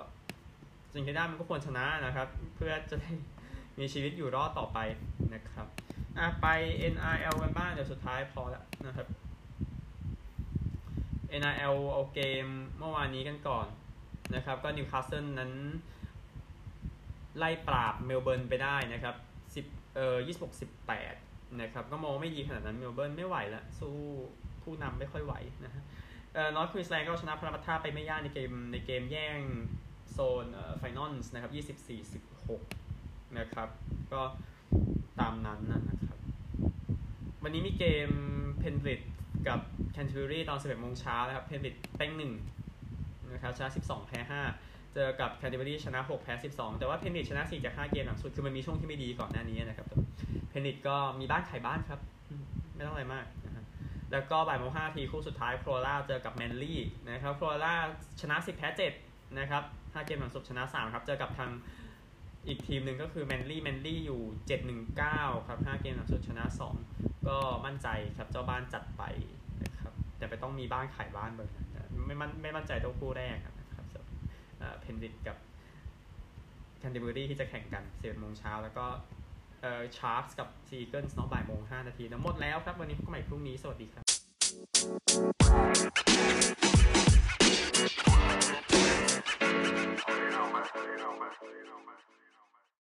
[0.90, 3.12] เซนคิวด้ามันก็ควรชนะนะครับ เพื่อจะได้
[3.80, 4.80] มีชีวิตอยู่รอดต่อไป
[5.34, 5.68] นะครับ
[6.18, 6.48] อะไป
[6.94, 9.08] NRL กันบ้างเดี๋ยวสุดท้ายพอแล้วนะครับ
[11.42, 12.46] NRL เอาเกม
[12.78, 13.68] เมื่อวานนี้กันก่อน
[14.36, 15.52] นะครับ ก็นิวคาสเซิลนั้น
[17.38, 19.16] ไล่ปราบเมลเบิร์นไปได้นะครับ
[19.56, 20.18] 10เอ่อ
[20.50, 20.60] 26
[21.06, 23.96] 18นะครับก็มองไม่ดีขนาดนั้นเมลเบิร์นไม่ไหวแล้วสู้
[24.64, 25.34] ผู้นำไม่ค่อยไหว
[25.66, 25.84] นะฮะ
[26.34, 29.40] เอ่อนอร์ทควีนสแลนด์ก็ชนะพารามัตตาไปไม่ยากในเกมในเกมแย่ง
[30.12, 32.10] โซนเอ่อ finals นะครับ24
[32.68, 33.70] 16นะครับ
[34.14, 34.22] ก็
[35.20, 36.18] ตามนั้นนะครับ
[37.44, 38.10] วันนี้มีเกม
[38.60, 39.02] เพนริธ
[39.48, 39.60] กับ
[39.94, 42.34] แคนเทอร์รี่ตอน 11โมงเช้านะครับ เพนบริดเป้งหนึ่ง
[43.34, 49.88] นะครับชนะ12 แพ้ 5 เจอกับแคนเทอร์รี่ชนะ 6 แพ้ 12 แต่ว่าเพนริดชนะ4จาก5เกมหลังสุด คือมันมีช่วงที่ไม่ดีก่อนหน้านี้นะครับ
[50.50, 52.00] เพนริดก็มีบ้านขายบ้านครับ
[52.76, 53.64] ไม่ต้องอะไรมากนะฮะ
[54.12, 57.74] แล้วก็บ่ายโมง5ทีคู่สุดท้ายโครล่าเจอกับแมนลี่นะครับโครล่า
[58.22, 58.68] ชนะ 10 แพ้
[59.02, 61.50] 7 นะครับ5เกมหลังสุดชนะ 3 ครับ เจอกับทาง
[62.48, 64.22] อีกทีมหนึ่งก็คือแมนลี่แมนลี่อยู่
[64.80, 66.44] 719 ครับ 5 เกมหลังสุดชนะ
[66.88, 69.04] 2 ก็มั่นใจครับเจ้าบ้านจัดไป
[69.64, 71.52] นะครับแต่ไปต้องมีบ้านขายบ้านเบอร์
[72.08, 73.56] ไม่มั่นไม่มั่นใจตัวคู่แรกครับ
[74.82, 75.38] เพนดิกกับ
[76.80, 78.86] แคนเดอร์รี่ที่จะแข่งกันสิบเอ็ดโมงเช้าแล้วก็
[79.62, 84.06] เอ่อชาร์สกับซีเกิลส์น้องบ่ายโมงห้านาทีนะหมดแล้วครับ วันนี้พบกันใหม่พรุ่งนี้ สวัสดีครับ
[90.22, 90.66] You know, man.
[90.90, 91.32] You know, man.
[91.60, 92.00] You know, man.